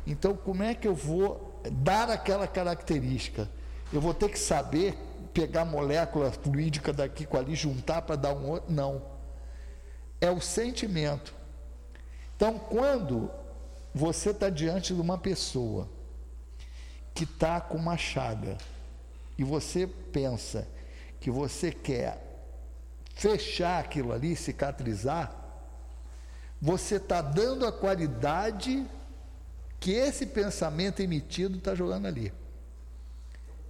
[0.05, 3.49] então como é que eu vou dar aquela característica?
[3.91, 4.97] Eu vou ter que saber
[5.33, 8.71] pegar molécula fluídica daqui com ali, juntar para dar um outro?
[8.71, 9.01] Não.
[10.21, 11.33] É o sentimento.
[12.35, 13.29] Então, quando
[13.93, 15.89] você está diante de uma pessoa
[17.13, 18.57] que está com uma chaga
[19.37, 20.67] e você pensa
[21.19, 22.21] que você quer
[23.13, 25.33] fechar aquilo ali, cicatrizar,
[26.61, 28.85] você está dando a qualidade
[29.79, 32.33] que esse pensamento emitido está jogando ali.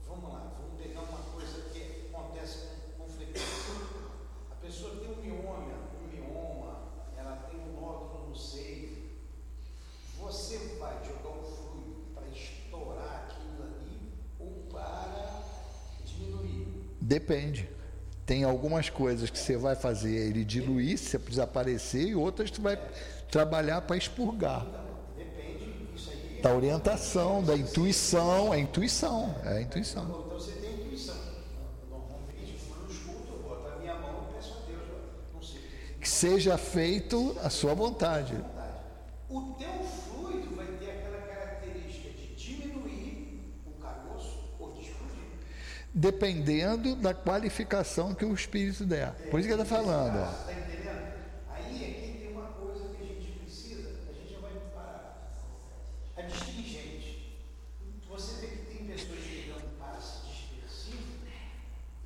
[0.08, 3.46] Vamos lá, vamos pegar uma coisa que acontece com, frequência.
[4.52, 6.78] A pessoa tem um mioma, um mioma,
[7.18, 8.98] ela tem um nódulo no seio.
[10.22, 15.44] Você vai jogar um fluido para estourar aquilo ali ou para
[16.06, 16.68] diminuir?
[17.02, 17.70] Depende.
[18.26, 22.80] Tem algumas coisas que você vai fazer ele diluir, se desaparecer, e outras tu vai
[23.30, 24.85] trabalhar para expurgar.
[26.42, 30.04] Da orientação, da intuição, é intuição, é intuição.
[30.04, 31.16] Então você tem intuição.
[31.90, 35.42] Normalmente, quando eu escuto, eu boto a minha mão e peço a Deus, ó, não
[35.42, 35.60] sei.
[36.00, 38.36] Que seja feito a sua vontade.
[39.28, 45.24] O teu fluido vai ter aquela característica de diminuir o caroço ou de explodir.
[45.92, 49.14] Dependendo da qualificação que o espírito der.
[49.32, 50.18] Por isso que ele está falando.
[50.20, 50.30] ó.
[50.32, 51.14] Está entendendo?
[51.50, 55.34] Aí aqui tem uma coisa que a gente precisa, a gente já vai parar.
[56.18, 57.42] A distingente.
[58.08, 61.04] Você vê que tem pessoas que dão um passe dispersivo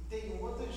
[0.02, 0.76] e tem outras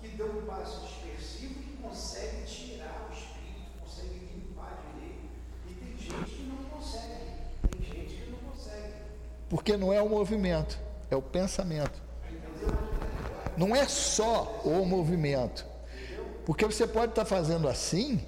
[0.00, 5.30] que dão um passe dispersivo que conseguem tirar o espírito, conseguem limpar direito.
[5.68, 7.30] E tem gente que não consegue.
[7.70, 8.94] Tem gente que não consegue.
[9.54, 10.76] Porque não é o movimento,
[11.08, 12.02] é o pensamento.
[13.56, 15.64] Não é só o movimento.
[16.44, 18.20] Porque você pode estar fazendo assim.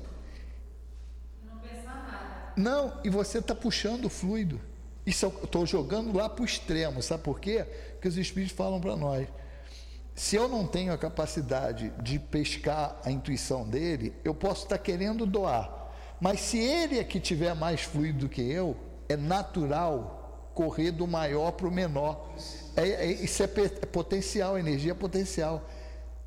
[2.55, 4.61] Não, e você está puxando o fluido.
[5.05, 7.03] Isso eu estou jogando lá para o extremo.
[7.03, 7.67] Sabe por quê?
[7.95, 9.27] Porque os espíritos falam para nós.
[10.15, 15.27] Se eu não tenho a capacidade de pescar a intuição dele, eu posso estar querendo
[15.27, 15.91] doar.
[16.21, 18.77] Mas se ele é que tiver mais fluido do que eu,
[19.09, 20.16] é natural
[20.57, 22.31] correr do maior para o menor.
[22.75, 25.63] É, é- isso é, é potencial, energia potencial.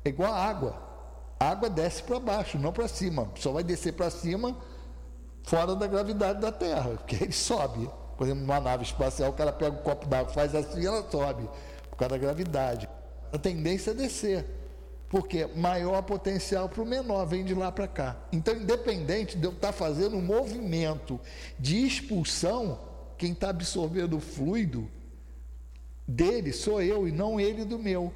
[0.04, 0.88] É igual a água.
[1.38, 3.28] A água desce para baixo, não para cima.
[3.36, 4.56] Só vai descer para cima
[5.42, 7.90] fora da gravidade da Terra, porque ele sobe.
[8.16, 11.04] Por exemplo, numa nave espacial, o cara pega um copo d'água, faz assim e ela
[11.10, 11.48] sobe,
[11.90, 12.88] por causa da gravidade.
[13.32, 14.44] A tendência é descer,
[15.08, 18.16] porque maior potencial para o menor, vem de lá para cá.
[18.30, 21.18] Então, independente de eu estar fazendo um movimento
[21.58, 22.89] de expulsão,
[23.20, 24.90] quem está absorvendo o fluido
[26.08, 28.10] dele sou eu e não ele do meu.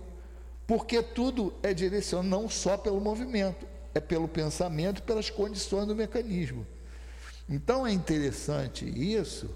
[0.67, 5.95] Porque tudo é direcionado não só pelo movimento, é pelo pensamento e pelas condições do
[5.95, 6.67] mecanismo.
[7.47, 9.51] Então é interessante isso,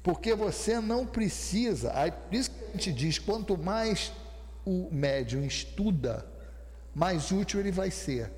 [0.00, 1.92] porque você não precisa,
[2.28, 4.12] por isso que a gente diz, quanto mais
[4.64, 6.24] o médium estuda,
[6.94, 8.30] mais útil ele vai ser.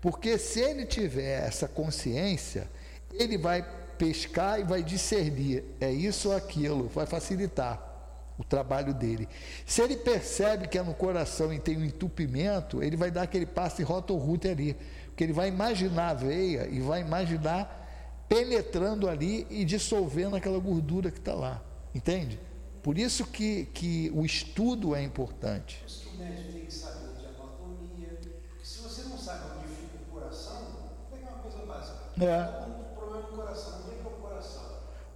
[0.00, 2.68] Porque se ele tiver essa consciência,
[3.12, 3.64] ele vai
[3.98, 7.92] pescar e vai discernir, é isso ou aquilo, vai facilitar
[8.38, 9.28] o trabalho dele.
[9.64, 13.46] Se ele percebe que é no coração e tem um entupimento, ele vai dar aquele
[13.46, 14.76] passe rotorrute ali,
[15.06, 17.82] porque ele vai imaginar a veia e vai imaginar
[18.28, 21.62] penetrando ali e dissolvendo aquela gordura que está lá.
[21.94, 22.40] Entende?
[22.82, 25.78] Por isso que, que o estudo é importante.
[25.78, 28.18] Por isso que o médico tem que saber de anatomia.
[28.48, 31.98] Porque se você não sabe onde fica o coração, vou pegar uma coisa básica.
[32.20, 32.68] É.
[32.68, 33.73] Um problema no coração?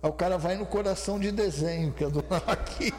[0.02, 2.92] Aí o cara vai no coração de desenho, que é do lado aqui.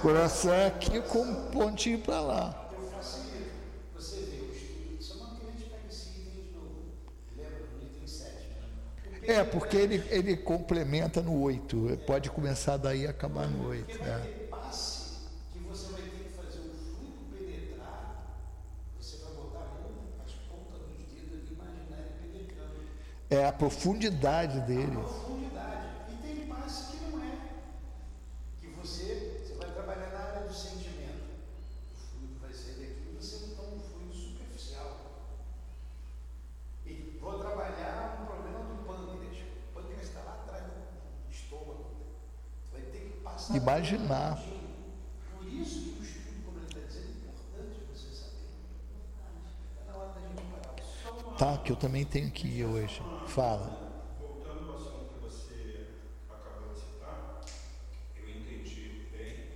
[0.00, 2.70] coração é aqui com um pontinho para lá.
[2.72, 3.50] Eu facilito.
[3.94, 5.02] Você vê o estudo.
[5.02, 6.74] Só não que a gente pega esse item de novo.
[7.36, 9.26] Lembra do item 7, né?
[9.26, 11.98] É, porque ele, ele complementa no 8.
[12.06, 13.84] Pode começar daí e acabar no 8.
[13.86, 14.18] Porque vai É.
[14.22, 15.18] ter passe
[15.52, 18.38] que você vai ter que fazer o fluido penetrar.
[18.98, 19.92] Você vai botar a mão,
[20.24, 22.80] as pontas dos dedos ali, imaginar ele penetrando.
[23.28, 24.92] é a profundidade dele.
[24.92, 25.48] profundidade.
[26.10, 27.32] E tem passe que não é.
[28.60, 31.28] Que você, você vai trabalhar na área do sentimento.
[31.94, 34.96] O fluido vai sair daqui e você não toma um fluido superficial.
[36.86, 39.36] E vou trabalhar um problema do pâncreas.
[39.70, 41.86] O pâncreas está lá atrás do estômago.
[42.72, 43.56] Vai ter que passar.
[43.56, 44.42] Imaginar.
[45.36, 48.48] Por isso que o estudo, como ele está dizendo, é importante você saber.
[49.80, 50.74] Está na hora da gente parar.
[51.02, 51.36] Só uma
[52.10, 53.02] Que ir hoje.
[53.26, 54.16] Fala.
[54.18, 55.86] Voltando ao assunto que você
[56.28, 57.40] acabou de citar,
[58.16, 59.46] eu entendi bem.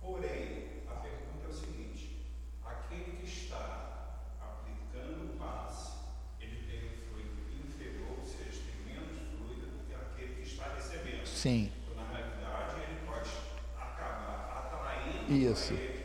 [0.00, 2.26] Porém, a pergunta é o seguinte:
[2.64, 5.92] aquele que está aplicando o passe,
[6.40, 10.74] ele tem um fluido inferior, ou seja, tem menos fluido do que aquele que está
[10.74, 11.26] recebendo.
[11.26, 13.30] Sim, Então, na realidade, ele pode
[13.76, 15.72] acabar atraindo Isso.
[15.74, 16.04] para ele.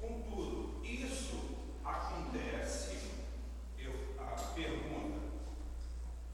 [0.00, 1.40] Contudo, isso
[1.84, 2.96] acontece,
[3.78, 5.16] eu, a pergunta,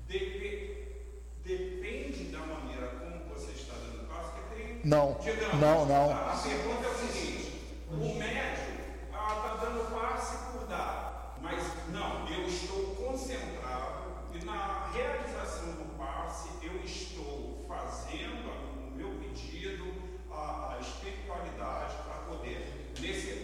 [0.06, 6.12] depe- depende da maneira como você está dando passo, que tem Não, Digamos, não, não.
[6.12, 12.46] A pergunta é o seguinte: o médico está dando passe por dar, mas não, eu
[12.46, 19.92] estou concentrado e na realização do passe eu estou fazendo o meu pedido,
[20.30, 23.42] a, a espiritualidade para poder, nesse,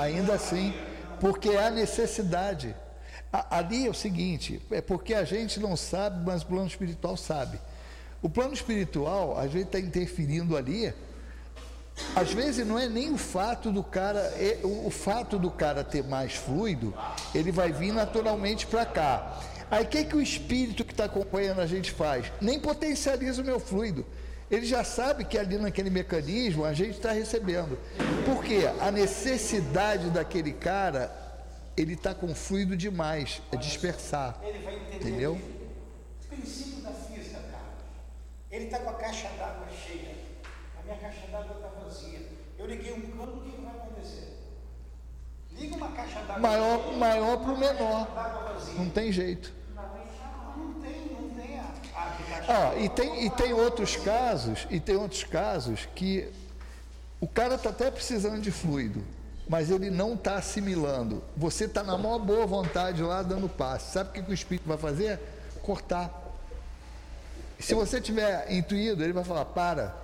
[0.00, 0.74] ainda assim.
[1.20, 2.74] Porque há necessidade.
[3.50, 7.60] Ali é o seguinte, é porque a gente não sabe, mas o plano espiritual sabe.
[8.22, 10.94] O plano espiritual, a gente está interferindo ali.
[12.16, 15.84] Às vezes não é nem o fato do cara, é- o, o fato do cara
[15.84, 16.94] ter mais fluido,
[17.34, 19.40] ele vai vir naturalmente para cá.
[19.70, 22.32] Aí o que, que o espírito que está acompanhando a gente faz?
[22.40, 24.06] Nem potencializa o meu fluido.
[24.50, 27.78] Ele já sabe que ali naquele mecanismo a gente está recebendo.
[28.24, 31.12] Porque a necessidade daquele cara,
[31.76, 34.38] ele está com fluido demais, é dispersar.
[34.42, 35.32] Ele vai entender Entendeu?
[35.34, 37.84] o princípio da física, Carlos.
[38.50, 40.14] Ele está com a caixa d'água cheia.
[40.80, 42.20] A minha caixa d'água está vazia.
[42.58, 44.34] Eu liguei um cano, o que vai acontecer?
[45.52, 48.08] Liga uma caixa d'água Maior, para o menor.
[48.76, 49.52] Não tem jeito.
[50.56, 51.87] Não tem, não tem a, a caixa
[52.48, 56.28] Ah, e tem, e tem outros casos, e tem outros casos que
[57.20, 59.02] o cara está até precisando de fluido,
[59.48, 61.22] mas ele não está assimilando.
[61.36, 63.92] Você está na maior boa vontade lá dando passe.
[63.92, 65.18] Sabe o que, que o espírito vai fazer?
[65.62, 66.10] Cortar.
[67.58, 69.96] Se você tiver intuído, ele vai falar: para,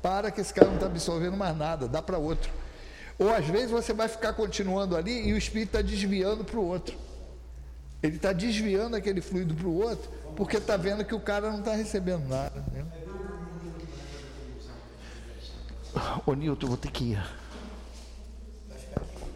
[0.00, 2.50] para que esse cara não está absorvendo mais nada, dá para outro.
[3.18, 6.66] Ou às vezes você vai ficar continuando ali e o espírito está desviando para o
[6.66, 6.96] outro.
[8.02, 11.60] Ele está desviando aquele fluido para o outro, porque está vendo que o cara não
[11.60, 12.64] está recebendo nada.
[12.72, 12.84] Né?
[16.26, 17.24] Ô Nilton, vou ter que ir.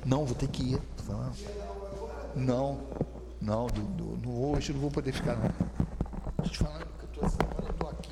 [0.05, 0.83] Não, vou ter que ir.
[2.35, 2.81] Não,
[3.41, 5.37] não, do, do, no, hoje eu não vou poder ficar.
[5.37, 5.53] Deixa
[6.43, 7.37] eu te falar que eu assim,
[7.71, 8.08] estou aqui.